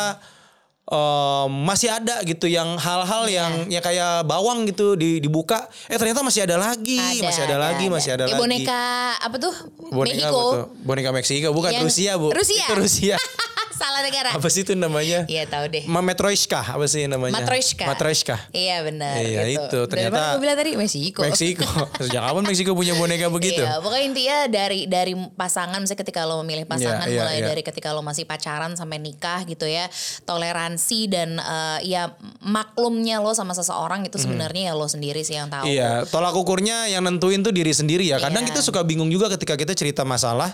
um, 0.90 1.50
masih 1.64 1.88
ada 1.88 2.20
gitu 2.24 2.46
yang 2.46 2.76
hal-hal 2.76 3.24
Iya. 3.24 3.36
yang 3.40 3.52
ya 3.70 3.80
kayak 3.80 4.26
bawang 4.26 4.66
gitu 4.66 4.94
di, 4.94 5.18
dibuka 5.18 5.70
eh 5.86 5.96
ternyata 5.96 6.20
masih 6.20 6.44
ada 6.44 6.58
lagi 6.58 7.00
masih 7.20 7.46
ada, 7.46 7.56
lagi 7.58 7.86
masih 7.88 8.10
ada 8.12 8.24
Kayak 8.26 8.36
lagi 8.36 8.42
boneka 8.42 8.82
apa 9.16 9.36
tuh? 9.38 9.54
boneka 9.88 10.18
Mexico. 10.18 10.34
apa 10.36 10.50
tuh? 10.52 10.66
boneka 10.82 11.10
Meksiko 11.12 11.50
bukan 11.52 11.72
Yang- 11.72 11.86
Rusia 11.86 12.12
bu 12.16 12.28
Rusia. 12.32 12.64
itu 12.64 12.74
Rusia 12.76 13.16
Salah 13.80 14.04
negara. 14.04 14.36
apa 14.36 14.48
sih 14.48 14.62
itu 14.62 14.76
namanya 14.76 15.24
Iya 15.26 15.48
tahu 15.48 15.66
deh. 15.70 15.84
Mametroishka 15.88 16.60
apa 16.68 16.84
sih 16.86 17.08
namanya 17.08 17.40
Matryoshka. 17.40 17.88
Matryoshka 17.88 18.36
Iya 18.52 18.84
benar. 18.84 19.16
Iya, 19.18 19.42
gitu. 19.48 19.64
itu. 19.64 19.80
Dari 19.88 19.92
Ternyata- 20.06 20.36
gue 20.36 20.42
bilang 20.42 20.58
tadi 20.58 20.72
Meksiko. 20.76 21.20
Meksiko 21.22 21.64
sejak 22.04 22.22
kapan 22.22 22.44
Meksiko 22.44 22.72
punya 22.74 22.94
boneka 22.94 23.28
begitu 23.30 23.62
Iya, 23.62 23.80
pokoknya 23.80 24.04
intinya 24.04 24.38
dari 24.46 24.80
dari 24.86 25.14
pasangan, 25.34 25.80
misalnya 25.80 26.02
ketika 26.02 26.24
lo 26.24 26.42
memilih 26.42 26.66
pasangan, 26.66 27.08
Iya, 27.08 27.14
iya, 27.14 27.22
mulai 27.22 27.38
iya. 27.38 27.48
dari 27.48 27.62
ketika 27.62 27.90
lo 27.90 28.02
masih 28.02 28.24
pacaran 28.24 28.74
sampai 28.74 28.98
nikah 28.98 29.42
gitu 29.44 29.64
ya, 29.64 29.88
toleransi 30.24 31.00
dan 31.08 31.30
eh, 31.36 31.80
ya 31.88 32.12
maklumnya 32.40 33.20
lo 33.20 33.32
sama 33.32 33.52
seseorang 33.52 34.04
itu 34.04 34.18
sebenarnya 34.18 34.70
ya 34.70 34.74
lo 34.74 34.86
sendiri 34.86 35.22
sih 35.22 35.34
yang 35.34 35.48
tahu. 35.48 35.64
Hmm. 35.64 35.72
Iya, 35.72 35.92
tolak 36.06 36.34
ukurnya 36.34 36.86
yang 36.88 37.02
nentuin 37.02 37.40
tuh 37.40 37.50
diri 37.50 37.72
sendiri 37.72 38.04
ya. 38.04 38.18
Kadang 38.20 38.44
Iya. 38.44 38.50
kita 38.50 38.60
suka 38.60 38.82
bingung 38.82 39.08
juga 39.08 39.30
ketika 39.30 39.56
kita 39.56 39.72
cerita 39.72 40.04
masalah 40.04 40.54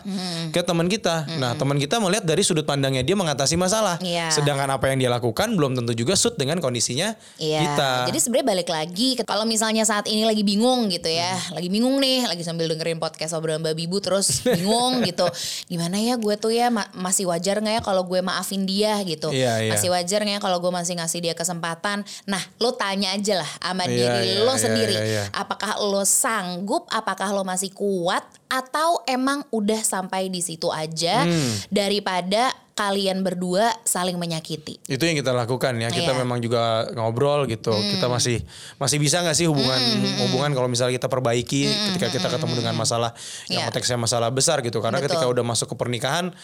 ke 0.50 0.62
teman 0.62 0.86
kita. 0.86 1.26
Nah, 1.36 1.56
teman 1.56 1.76
kita 1.76 1.98
melihat 1.98 2.24
dari 2.24 2.42
sudut 2.42 2.64
pandangnya 2.64 3.02
dia 3.02 3.15
mengatasi 3.16 3.56
masalah. 3.56 3.98
Iya. 4.00 4.30
Sedangkan 4.30 4.68
apa 4.68 4.88
yang 4.88 5.00
dia 5.00 5.10
lakukan 5.10 5.52
belum 5.52 5.74
tentu 5.74 5.96
juga 5.96 6.14
suit 6.14 6.36
dengan 6.36 6.60
kondisinya 6.60 7.16
Iya. 7.36 7.60
kita. 7.64 7.92
Jadi 8.08 8.20
sebenarnya 8.20 8.48
balik 8.48 8.70
lagi 8.70 9.10
kalau 9.20 9.44
misalnya 9.44 9.82
saat 9.82 10.06
ini 10.06 10.22
lagi 10.22 10.44
bingung 10.44 10.88
gitu 10.88 11.08
ya, 11.08 11.34
Hmm. 11.34 11.56
lagi 11.56 11.68
bingung 11.68 11.96
nih, 11.98 12.26
lagi 12.26 12.44
sambil 12.44 12.68
dengerin 12.68 12.98
podcast 12.98 13.34
obrolan 13.34 13.60
babi 13.60 13.86
bu 13.86 13.98
terus 13.98 14.44
bingung 14.44 15.00
gitu. 15.10 15.26
Gimana 15.66 15.96
ya 15.96 16.16
gue 16.16 16.36
tuh 16.36 16.52
ya 16.52 16.68
ma- 16.68 16.92
masih 16.92 17.26
wajar 17.26 17.58
nggak 17.58 17.74
ya 17.74 17.82
kalau 17.82 18.04
gue 18.04 18.20
maafin 18.20 18.64
dia 18.64 19.00
gitu. 19.02 19.32
Iya, 19.32 19.64
iya. 19.64 19.72
Masih 19.72 19.90
wajar 19.90 20.20
nggak 20.22 20.36
ya 20.38 20.42
kalau 20.42 20.60
gue 20.60 20.70
masih 20.70 20.94
ngasih 20.96 21.20
dia 21.22 21.34
kesempatan. 21.34 22.04
Nah, 22.26 22.44
lo 22.60 22.74
tanya 22.74 23.16
aja 23.16 23.40
lah 23.40 23.52
sama 23.58 23.86
Iya, 23.86 23.90
diri 23.90 24.30
iya, 24.36 24.44
lo 24.44 24.54
iya, 24.54 24.60
sendiri. 24.60 24.96
iya, 24.96 25.06
iya. 25.06 25.24
Apakah 25.32 25.80
lo 25.80 26.04
sanggup? 26.04 26.86
Apakah 26.90 27.32
lo 27.32 27.42
masih 27.42 27.72
kuat? 27.72 28.26
Atau 28.46 29.02
emang 29.04 29.42
udah 29.50 29.82
sampai 29.82 30.30
di 30.30 30.40
situ 30.40 30.70
aja 30.70 31.26
Hmm. 31.26 31.52
daripada 31.68 32.54
kalian 32.72 33.24
berdua 33.24 33.72
saling 33.82 34.16
menyakiti? 34.16 34.78
itu 34.86 35.00
yang 35.00 35.16
kita 35.16 35.32
lakukan 35.32 35.74
ya. 35.76 35.88
Kita 35.88 36.12
Iya. 36.12 36.20
memang 36.20 36.40
juga 36.40 36.86
ngobrol 36.92 37.48
gitu. 37.48 37.72
Kita 37.72 38.06
masih 38.06 38.44
masih 38.76 39.00
bisa 39.00 39.24
nggak 39.24 39.34
sih 39.34 39.48
hubungan 39.48 39.80
hubungan 40.22 40.52
kalau 40.52 40.68
misalnya 40.68 40.94
kita 40.94 41.08
perbaiki 41.08 41.66
ketika 41.90 42.12
kita 42.12 42.28
ketemu 42.30 42.54
dengan 42.60 42.76
masalah 42.76 43.16
yang 43.48 43.64
Iya. 43.64 43.72
konteksnya 43.72 43.96
masalah 43.96 44.28
besar 44.30 44.60
gitu. 44.60 44.78
Karena 44.78 45.00
Betul. 45.00 45.16
ketika 45.16 45.26
udah 45.26 45.44
masuk 45.44 45.72
ke 45.72 45.76
pernikahan 45.76 46.36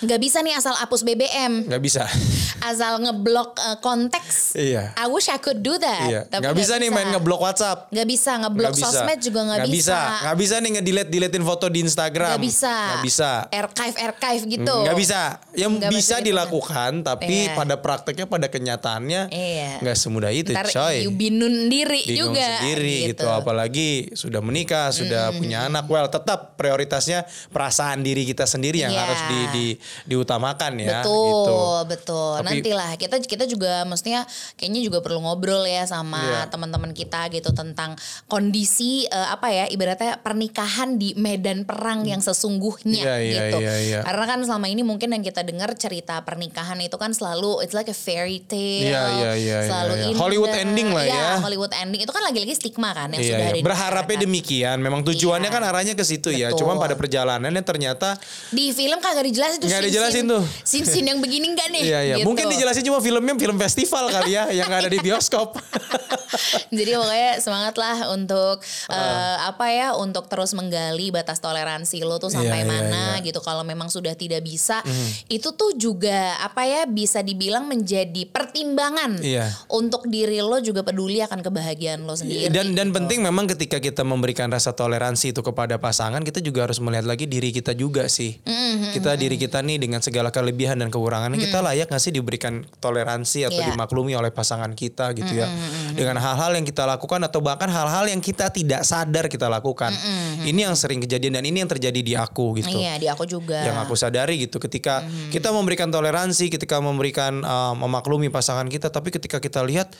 Nggak 0.00 0.18
bisa 0.18 0.38
nih 0.40 0.54
asal 0.54 0.74
hapus 0.74 1.00
BBM. 1.02 1.68
nggak 1.68 1.82
bisa. 1.82 2.02
asal 2.64 2.96
ngeblok 2.96 3.54
uh, 3.56 3.76
konteks. 3.78 4.56
Iya. 4.56 4.96
I 4.96 5.06
wish 5.06 5.28
I 5.28 5.36
could 5.36 5.60
do 5.60 5.76
that. 5.76 6.08
Iya. 6.08 6.20
Tapi 6.24 6.40
Nggak 6.40 6.54
bisa 6.56 6.72
nih 6.76 6.88
main 6.88 7.08
ngeblok 7.10 7.40
WhatsApp. 7.40 7.92
Nggak 7.92 8.08
bisa 8.08 8.30
ngeblok 8.40 8.72
bisa. 8.72 8.84
sosmed 8.88 9.18
juga 9.20 9.40
nggak 9.44 9.58
Nggak 9.60 9.70
bisa. 9.70 9.98
Nggak 10.24 10.36
bisa 10.40 10.54
nih 10.56 10.70
ngedelete 10.72 11.10
deletein 11.10 11.44
foto 11.44 11.66
di 11.68 11.78
Instagram. 11.80 12.30
Nggak 12.34 12.42
bisa. 12.42 12.74
Nggak 12.74 13.04
bisa. 13.04 13.30
Archive 13.52 13.96
archive 14.00 14.42
gitu. 14.48 14.76
Nggak 14.80 14.96
bisa. 14.96 15.20
Yang 15.52 15.72
Nggak 15.74 15.90
bisa 15.90 16.00
bisa 16.04 16.16
gitu. 16.16 16.26
dilakukan 16.26 16.90
tapi 17.00 17.36
Iya. 17.44 17.54
pada 17.54 17.74
prakteknya 17.76 18.26
pada 18.26 18.46
kenyataannya 18.48 19.22
Iya. 19.28 19.70
nggak 19.80 19.96
semudah 19.96 20.30
itu 20.30 20.52
Ntar 20.52 20.68
coy. 20.68 20.96
you 21.00 21.12
binun 21.12 21.68
diri 21.68 22.00
Bingung 22.02 22.32
juga. 22.32 22.48
sendiri 22.60 22.96
gitu. 23.08 23.26
apalagi 23.26 23.88
sudah 24.12 24.40
menikah 24.40 24.88
sudah 24.88 25.32
punya 25.32 25.64
anak 25.64 25.84
well 25.86 26.06
tetap 26.06 26.56
prioritasnya 26.56 27.24
perasaan 27.50 28.00
diri 28.00 28.24
kita 28.24 28.44
sendiri 28.44 28.80
yang 28.80 28.92
Iya. 28.92 29.00
harus 29.00 29.20
di, 29.24 29.38
di 29.50 29.66
diutamakan 30.04 30.72
ya 30.78 31.00
betul, 31.00 31.14
gitu. 31.26 31.58
betul. 31.86 32.32
Tapi- 32.38 32.48
Nantilah 32.60 32.90
kita 32.96 33.16
kita 33.20 33.44
juga 33.44 33.82
mestinya 33.84 34.22
kayaknya 34.54 34.80
juga 34.82 34.98
perlu 35.00 35.20
ngobrol 35.20 35.64
ya 35.64 35.84
sama 35.84 36.20
Iya. 36.20 36.40
teman-teman 36.48 36.90
kita 36.90 37.28
gitu 37.28 37.50
tentang 37.50 37.96
kondisi 38.28 39.06
eh, 39.06 39.28
apa 39.28 39.48
ya 39.48 39.64
ibaratnya 39.66 40.18
pernikahan 40.18 40.96
di 40.96 41.14
medan 41.14 41.62
perang 41.62 42.02
yang 42.02 42.18
sesungguhnya 42.18 43.00
Iya, 43.00 43.16
iya, 43.18 43.34
gitu. 43.48 43.58
iya, 43.60 43.74
iya. 43.80 43.98
Karena 44.02 44.24
kan 44.26 44.38
selama 44.40 44.66
ini 44.66 44.82
mungkin 44.82 45.08
yang 45.08 45.22
kita 45.22 45.40
dengar 45.40 45.72
cerita 45.74 46.20
pernikahan 46.20 46.76
itu 46.78 46.96
kan 46.96 47.10
selalu 47.10 47.60
it's 47.60 47.72
like 47.72 47.86
a 47.86 47.94
fairy 47.94 48.40
tale. 48.40 48.84
Iya, 48.84 49.02
iya, 49.12 49.30
iya, 49.34 49.58
Selalu 49.64 49.92
iya, 49.92 50.00
iya. 50.00 50.08
indah. 50.10 50.20
Hollywood 50.20 50.52
ending 50.52 50.88
lah 50.90 51.04
Iya, 51.04 51.14
ya. 51.14 51.28
Hollywood 51.38 51.72
ending 51.72 52.00
itu 52.02 52.10
kan 52.10 52.22
lagi-lagi 52.22 52.54
stigma 52.54 52.90
kan 52.90 53.08
yang 53.10 53.22
Iya, 53.22 53.30
sudah 53.30 53.46
iya. 53.46 53.54
ada 53.54 53.64
berharapnya 53.64 54.16
demikian. 54.20 54.76
Memang 54.78 55.00
tujuannya 55.04 55.48
Iya. 55.48 55.54
kan 55.54 55.62
arahnya 55.64 55.94
ke 55.94 56.04
situ 56.04 56.30
ya. 56.30 56.50
Betul. 56.50 56.64
Cuma 56.64 56.76
pada 56.76 56.94
perjalanannya 56.94 57.62
ternyata 57.62 58.16
Di 58.50 58.70
film 58.70 58.98
kagak 58.98 59.24
dijelasin 59.24 59.58
tuh 59.58 59.68
Scene-scene- 59.76 59.86
dijelasin 59.90 60.24
tuh. 60.26 60.42
Scene-scene 60.62 61.06
yang 61.08 61.18
begini 61.18 61.46
enggak 61.50 61.68
nih? 61.70 61.82
Iya 61.82 61.98
iya. 62.00 62.14
gitu. 62.18 62.26
Mungkin 62.26 62.46
dijelasin 62.46 62.82
cuma 62.82 62.98
filmnya 62.98 63.34
film 63.34 63.56
festival 63.56 64.04
kali 64.08 64.30
ya 64.32 64.44
yang 64.50 64.66
nggak 64.66 64.80
ada 64.82 64.90
di 64.90 65.00
bioskop. 65.00 65.58
Jadi 66.70 66.90
pokoknya 66.92 67.32
semangat 67.38 67.74
lah 67.74 67.96
untuk 68.10 68.58
eh, 68.88 69.36
apa 69.40 69.66
ya 69.68 69.88
untuk 69.94 70.26
terus 70.26 70.52
menggali 70.52 71.10
batas 71.10 71.38
toleransi 71.38 72.02
lo 72.02 72.18
tuh 72.18 72.28
sampai 72.28 72.52
Iya, 72.54 72.58
iya, 72.60 72.70
mana 72.70 73.04
iya. 73.16 73.24
gitu. 73.24 73.38
Kalau 73.38 73.62
memang 73.62 73.88
sudah 73.88 74.12
tidak 74.12 74.42
bisa, 74.42 74.82
itu 75.26 75.48
tuh 75.50 75.74
juga 75.74 76.14
apa 76.38 76.62
ya 76.62 76.82
bisa 76.84 77.20
dibilang 77.20 77.64
menjadi 77.64 78.26
pertimbangan 78.26 79.18
Iya. 79.18 79.50
untuk 79.68 80.06
diri 80.06 80.38
lo 80.38 80.58
juga 80.58 80.82
peduli 80.82 81.18
akan 81.20 81.40
kebahagiaan 81.40 82.02
lo 82.02 82.14
sendiri. 82.14 82.46
dan 82.48 82.74
dan 82.74 82.88
gitu. 82.88 82.96
penting 82.96 83.18
memang 83.20 83.46
ketika 83.46 83.78
kita 83.78 84.02
memberikan 84.02 84.48
rasa 84.48 84.70
toleransi 84.70 85.32
itu 85.32 85.40
kepada 85.40 85.78
pasangan, 85.78 86.20
kita 86.20 86.38
juga 86.38 86.66
harus 86.66 86.78
melihat 86.78 87.06
lagi 87.06 87.24
diri 87.24 87.50
kita 87.50 87.72
juga 87.72 88.06
sih. 88.06 88.36
Mm-hmm, 88.40 88.92
Kita 88.92 89.10
diri 89.14 89.36
kita 89.36 89.63
nih 89.64 89.80
dengan 89.80 89.98
segala 89.98 90.28
kelebihan 90.28 90.76
dan 90.76 90.92
kekurangannya 90.92 91.40
kita 91.40 91.64
layak 91.64 91.88
nggak 91.88 91.98
sih 91.98 92.12
diberikan 92.12 92.62
toleransi 92.78 93.48
atau 93.48 93.56
Iya. 93.56 93.72
dimaklumi 93.72 94.12
oleh 94.12 94.28
pasangan 94.28 94.76
kita 94.76 95.16
gitu 95.16 95.40
ya. 95.40 95.48
Dengan 95.90 96.20
hal-hal 96.20 96.52
yang 96.54 96.62
kita 96.62 96.84
lakukan 96.84 97.24
atau 97.24 97.40
bahkan 97.40 97.66
hal-hal 97.66 98.04
yang 98.06 98.20
kita 98.20 98.52
tidak 98.52 98.84
sadar 98.84 99.26
kita 99.26 99.48
lakukan. 99.48 99.90
Ini 100.44 100.68
yang 100.68 100.76
sering 100.76 101.00
kejadian 101.00 101.40
dan 101.40 101.44
ini 101.48 101.64
yang 101.64 101.70
terjadi 101.72 102.00
di 102.04 102.12
aku 102.12 102.60
gitu. 102.60 102.76
Iya 102.76 103.00
di 103.00 103.08
aku 103.08 103.24
juga. 103.24 103.64
yang 103.64 103.80
aku 103.80 103.96
sadari 103.96 104.36
gitu 104.36 104.60
ketika 104.60 105.00
kita 105.32 105.48
memberikan 105.48 105.88
toleransi 105.88 106.52
ketika 106.52 106.76
memberikan 106.78 107.40
uh, 107.40 107.72
memaklumi 107.72 108.28
pasangan 108.28 108.68
kita 108.68 108.92
tapi 108.92 109.08
ketika 109.08 109.40
kita 109.40 109.64
lihat 109.64 109.94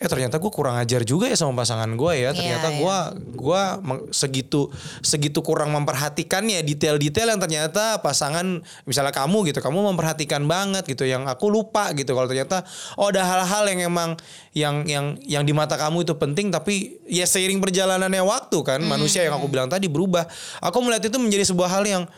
eh 0.00 0.08
ternyata 0.08 0.40
gue 0.40 0.48
kurang 0.48 0.80
ajar 0.80 1.04
juga 1.04 1.28
ya 1.28 1.36
sama 1.36 1.60
pasangan 1.60 1.92
gue 1.92 2.12
ya. 2.16 2.32
Ternyata 2.32 2.72
Iya, 2.72 2.80
gue 2.80 2.96
gua 3.36 3.76
meng- 3.84 4.08
segitu 4.16 4.72
segitu 5.04 5.44
kurang 5.44 5.76
memperhatikan 5.76 6.40
ya 6.48 6.64
detail-detail 6.64 7.36
yang 7.36 7.40
ternyata 7.40 8.00
pasangan 8.00 8.64
misalnya 8.88 9.12
kamu 9.12 9.52
gitu 9.52 9.60
kamu 9.60 9.92
memperhatikan 9.92 10.48
banget 10.48 10.88
gitu 10.88 11.04
yang 11.04 11.28
aku 11.28 11.52
lupa 11.52 11.92
gitu. 11.92 12.16
Kalau 12.16 12.24
ternyata 12.24 12.64
oh 12.96 13.12
ada 13.12 13.28
hal-hal 13.28 13.68
yang 13.76 13.92
emang 13.92 14.10
yang 14.56 14.88
yang 14.88 15.20
yang 15.28 15.44
di 15.44 15.52
mata 15.52 15.76
kamu 15.76 16.08
itu 16.08 16.16
penting 16.16 16.48
tapi 16.48 16.96
ya 17.04 17.28
seiring 17.28 17.60
perjalanannya 17.60 18.24
waktu 18.24 18.56
kan 18.64 18.80
manusia 18.80 19.20
yang 19.20 19.36
aku 19.36 19.52
bilang 19.52 19.68
tadi 19.68 19.92
berubah. 19.92 20.24
Aku 20.64 20.80
melihat 20.80 21.12
itu 21.12 21.20
menjadi 21.20 21.44
sebuah 21.44 21.68
hal 21.68 21.84
yang 21.84 22.08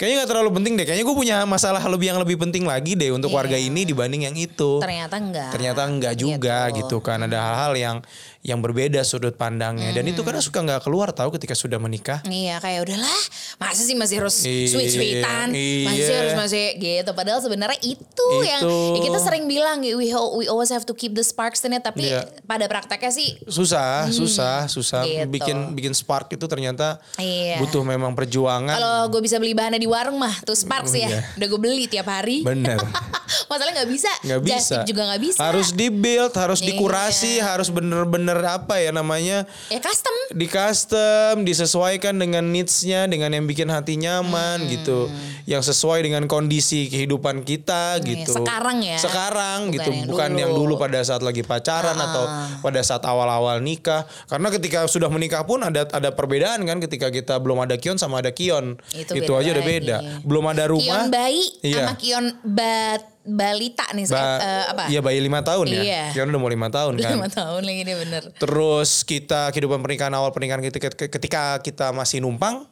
Kayaknya 0.00 0.16
gak 0.24 0.30
terlalu 0.34 0.50
penting 0.58 0.72
deh. 0.74 0.84
Kayaknya 0.88 1.04
gue 1.06 1.16
punya 1.16 1.36
masalah 1.46 1.82
lebih 1.86 2.10
yang 2.10 2.18
lebih 2.18 2.36
penting 2.40 2.66
lagi 2.66 2.98
deh 2.98 3.14
untuk 3.14 3.30
Iya. 3.30 3.38
warga 3.38 3.56
ini 3.60 3.86
dibanding 3.86 4.26
yang 4.26 4.36
itu. 4.36 4.82
Ternyata 4.82 5.14
enggak. 5.20 5.50
Ternyata 5.54 5.80
enggak 5.86 6.14
juga 6.18 6.58
gitu, 6.74 6.98
kan. 6.98 7.22
Ada 7.22 7.38
hal-hal 7.38 7.72
yang 7.78 7.96
yang 8.42 8.58
berbeda 8.58 8.98
sudut 9.02 9.32
pandangnya. 9.32 9.90
Dan 9.92 10.04
itu 10.04 10.20
kadang 10.20 10.38
suka 10.38 10.58
nggak 10.60 10.82
keluar 10.82 11.10
tahu 11.10 11.30
ketika 11.32 11.54
sudah 11.54 11.78
menikah. 11.78 12.18
Iya 12.22 12.58
kayak 12.58 12.82
udahlah 12.82 13.20
masa 13.56 13.80
sih 13.80 13.94
masih 13.94 14.18
harus 14.18 14.42
Iya, 14.42 14.66
sweet-sweetan 14.68 15.48
masih 15.50 16.02
iya. 16.02 16.16
harus 16.18 16.34
masih 16.36 16.64
gitu 16.74 17.10
padahal 17.12 17.38
sebenarnya 17.38 17.78
itu, 17.80 18.28
yang 18.42 18.58
Itu. 18.60 18.98
ya 18.98 19.00
kita 19.00 19.18
sering 19.20 19.46
bilang 19.46 19.78
we 19.80 20.10
ho- 20.10 20.34
we 20.34 20.46
always 20.46 20.68
have 20.68 20.82
to 20.82 20.90
keep 20.90 21.12
the 21.12 21.22
sparks 21.22 21.62
in 21.62 21.70
it 21.70 21.80
tapi 21.80 22.02
Iya. 22.04 22.26
pada 22.42 22.66
prakteknya 22.66 23.08
sih 23.08 23.38
Susah, 23.44 24.10
susah, 24.10 24.66
susah. 24.66 25.06
gitu. 25.06 25.30
Bikin 25.30 25.56
bikin 25.72 25.92
spark 25.92 26.26
itu 26.28 26.44
ternyata 26.44 26.98
Iya. 27.16 27.58
butuh 27.58 27.80
memang 27.80 28.12
perjuangan. 28.12 28.74
kalau 28.74 28.98
gue 29.08 29.20
bisa 29.20 29.38
beli 29.38 29.54
bahannya 29.54 29.78
di 29.78 29.86
warung 29.86 30.18
mah 30.18 30.34
tuh 30.42 30.54
sparks 30.54 30.90
ya 30.92 31.06
Iya. 31.08 31.20
udah 31.36 31.46
gue 31.46 31.60
beli 31.60 31.84
tiap 31.86 32.06
hari 32.06 32.42
Bener. 32.42 32.82
masalahnya 33.48 33.80
nggak 33.80 33.90
bisa 33.90 34.10
nggak 34.20 34.42
bisa 34.42 34.76
juga 34.82 35.02
nggak 35.08 35.22
bisa 35.22 35.38
harus 35.40 35.68
dibuild 35.70 36.32
harus 36.34 36.58
Iya. 36.58 36.68
dikurasi 36.68 37.32
harus 37.38 37.68
bener-bener 37.68 38.31
apa 38.38 38.78
ya 38.78 38.90
namanya? 38.90 39.44
Ya 39.68 39.78
custom. 39.78 40.14
Di 40.32 40.46
custom 40.46 41.42
disesuaikan 41.42 42.16
dengan 42.16 42.46
needs-nya 42.46 43.04
dengan 43.04 43.30
yang 43.30 43.44
bikin 43.44 43.66
hati 43.66 43.94
nyaman 43.94 44.64
Hmm. 44.64 44.70
gitu. 44.70 45.10
Yang 45.44 45.70
sesuai 45.70 46.02
dengan 46.02 46.24
kondisi 46.24 46.86
kehidupan 46.86 47.42
kita 47.42 47.98
Iya, 47.98 48.24
gitu. 48.24 48.32
sekarang 48.38 48.80
ya. 48.80 48.96
sekarang 48.96 49.58
Bukan 49.68 49.74
gitu 49.74 49.90
yang 49.90 50.06
bukan 50.06 50.28
dulu. 50.30 50.40
yang 50.40 50.52
dulu 50.52 50.74
pada 50.76 50.98
saat 51.00 51.20
lagi 51.20 51.42
pacaran 51.42 51.94
atau 51.94 52.24
pada 52.60 52.80
saat 52.80 53.02
awal-awal 53.02 53.58
nikah. 53.58 54.02
Karena 54.26 54.48
ketika 54.48 54.86
sudah 54.86 55.06
menikah 55.06 55.42
pun 55.42 55.60
ada 55.60 55.84
ada 55.86 56.10
perbedaan 56.10 56.62
kan 56.62 56.78
ketika 56.78 57.08
kita 57.08 57.36
belum 57.36 57.60
ada 57.60 57.76
kion 57.76 57.96
sama 57.96 58.18
ada 58.18 58.30
kion. 58.30 58.80
Itu 58.90 59.12
itu, 59.12 59.28
beda 59.28 59.34
aja 59.36 59.50
udah 59.52 59.64
beda. 59.64 59.96
Belum 60.22 60.44
ada 60.46 60.64
rumah. 60.66 60.82
kion 60.82 61.10
bayi 61.10 61.44
Iya. 61.60 61.84
sama 61.84 61.94
kion 61.94 62.24
bat 62.42 63.11
balita 63.24 63.86
nih 63.90 64.04
Ba- 64.04 64.18
eh, 64.36 64.64
apa 64.68 64.82
Iya 64.86 64.98
bayi 64.98 65.18
lima 65.18 65.40
tahun 65.40 65.66
ya. 65.68 65.78
Iya. 65.80 66.02
Kion 66.12 66.26
udah 66.26 66.38
mau 66.38 66.48
lima 66.48 66.68
tahun 66.68 66.92
kan. 66.96 67.14
lima 67.14 67.28
tahun 67.28 67.62
lagi 67.62 67.80
deh 67.82 67.96
bener 67.96 68.22
Terus 68.34 68.90
kita 69.02 69.48
kehidupan 69.48 69.78
pernikahan 69.78 70.10
awal 70.12 70.30
pernikahan 70.30 70.58
ketika, 70.60 70.90
ketika 70.90 71.40
kita 71.58 71.90
masih 71.90 72.18
numpang 72.18 72.66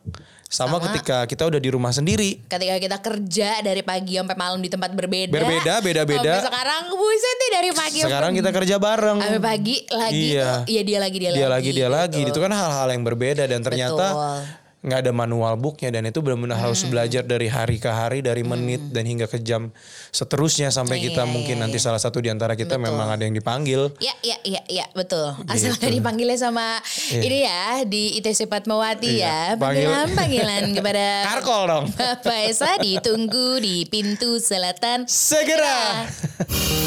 sama, 0.44 0.82
ketika 0.82 1.22
kita 1.24 1.46
udah 1.46 1.56
di 1.56 1.70
rumah 1.70 1.90
sendiri. 1.90 2.42
ketika 2.44 2.74
kita 2.76 2.98
kerja 2.98 3.62
dari 3.62 3.80
pagi 3.80 4.18
sampai 4.18 4.34
malam 4.34 4.58
di 4.58 4.66
tempat 4.66 4.90
berbeda. 4.90 5.30
Berbeda, 5.30 5.78
beda-beda. 5.78 6.42
Sekarang 6.42 6.90
buset 6.90 7.36
deh 7.38 7.50
dari 7.52 7.70
pagi 7.70 7.98
Sekarang 8.02 8.34
kita 8.34 8.50
kerja 8.50 8.76
bareng. 8.76 9.22
sampai 9.22 9.38
pagi 9.38 9.86
lagi 9.88 10.34
Iya. 10.34 10.42
tuh, 10.42 10.58
iya 10.66 10.82
dia 10.82 10.98
lagi 10.98 11.16
dia, 11.16 11.30
Dia 11.30 11.46
lagi. 11.46 11.46
lagi 11.46 11.70
dia 11.70 11.78
gitu. 11.80 11.94
lagi. 11.94 12.20
Itu 12.26 12.38
kan 12.40 12.50
hal-hal 12.50 12.88
yang 12.90 13.02
berbeda 13.04 13.46
dan 13.46 13.62
ternyata 13.62 14.06
Betul. 14.10 14.38
Nggak 14.80 15.04
ada 15.04 15.12
manual 15.12 15.54
booknya 15.54 15.92
dan 15.92 16.08
itu 16.08 16.18
benar-benar 16.18 16.56
harus 16.56 16.80
belajar 16.82 17.20
dari 17.20 17.46
hari 17.46 17.76
ke 17.76 17.86
hari, 17.86 18.18
dari 18.20 18.40
menit 18.40 18.80
dan 18.88 19.04
hingga 19.04 19.24
ke 19.24 19.36
jam 19.38 19.68
seterusnya 20.08 20.68
sampai 20.68 20.96
kita 20.98 21.20
Iya, 21.20 21.28
mungkin 21.28 21.56
iya, 21.56 21.62
nanti 21.62 21.76
salah 21.76 22.00
satu 22.00 22.16
di 22.16 22.32
antara 22.32 22.56
kita 22.56 22.74
memang 22.74 23.06
ada 23.06 23.20
yang 23.20 23.32
dipanggil. 23.32 23.92
Ya, 24.00 24.16
ya, 24.20 24.40
ya, 24.40 24.64
ya, 24.64 24.88
betul. 24.90 25.36
Asal 25.44 25.76
Gitu. 25.76 25.84
dipanggilnya 25.92 26.34
sama 26.34 26.80
ini 27.10 27.44
ya 27.44 27.84
di 27.84 28.16
ITC 28.16 28.48
Fatmawati 28.48 29.20
Iya, 29.20 29.52
ya. 29.52 29.60
panggil- 29.60 29.84
Panggilan 29.84 30.08
panggilan 30.16 30.62
kepada 30.72 31.04
Karkol 31.28 31.62
dong. 31.66 31.84
Bapak 31.92 32.40
Esa 32.48 32.80
ditunggu 32.80 33.60
di 33.60 33.84
pintu 33.84 34.40
selatan. 34.40 35.04
Segera. 35.04 36.08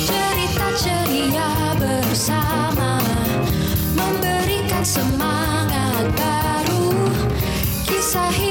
Cerita 0.03 0.67
ceria 0.75 1.49
bersama 1.77 2.97
Memberikan 3.93 4.81
semangat 4.81 5.52
I 8.15 8.42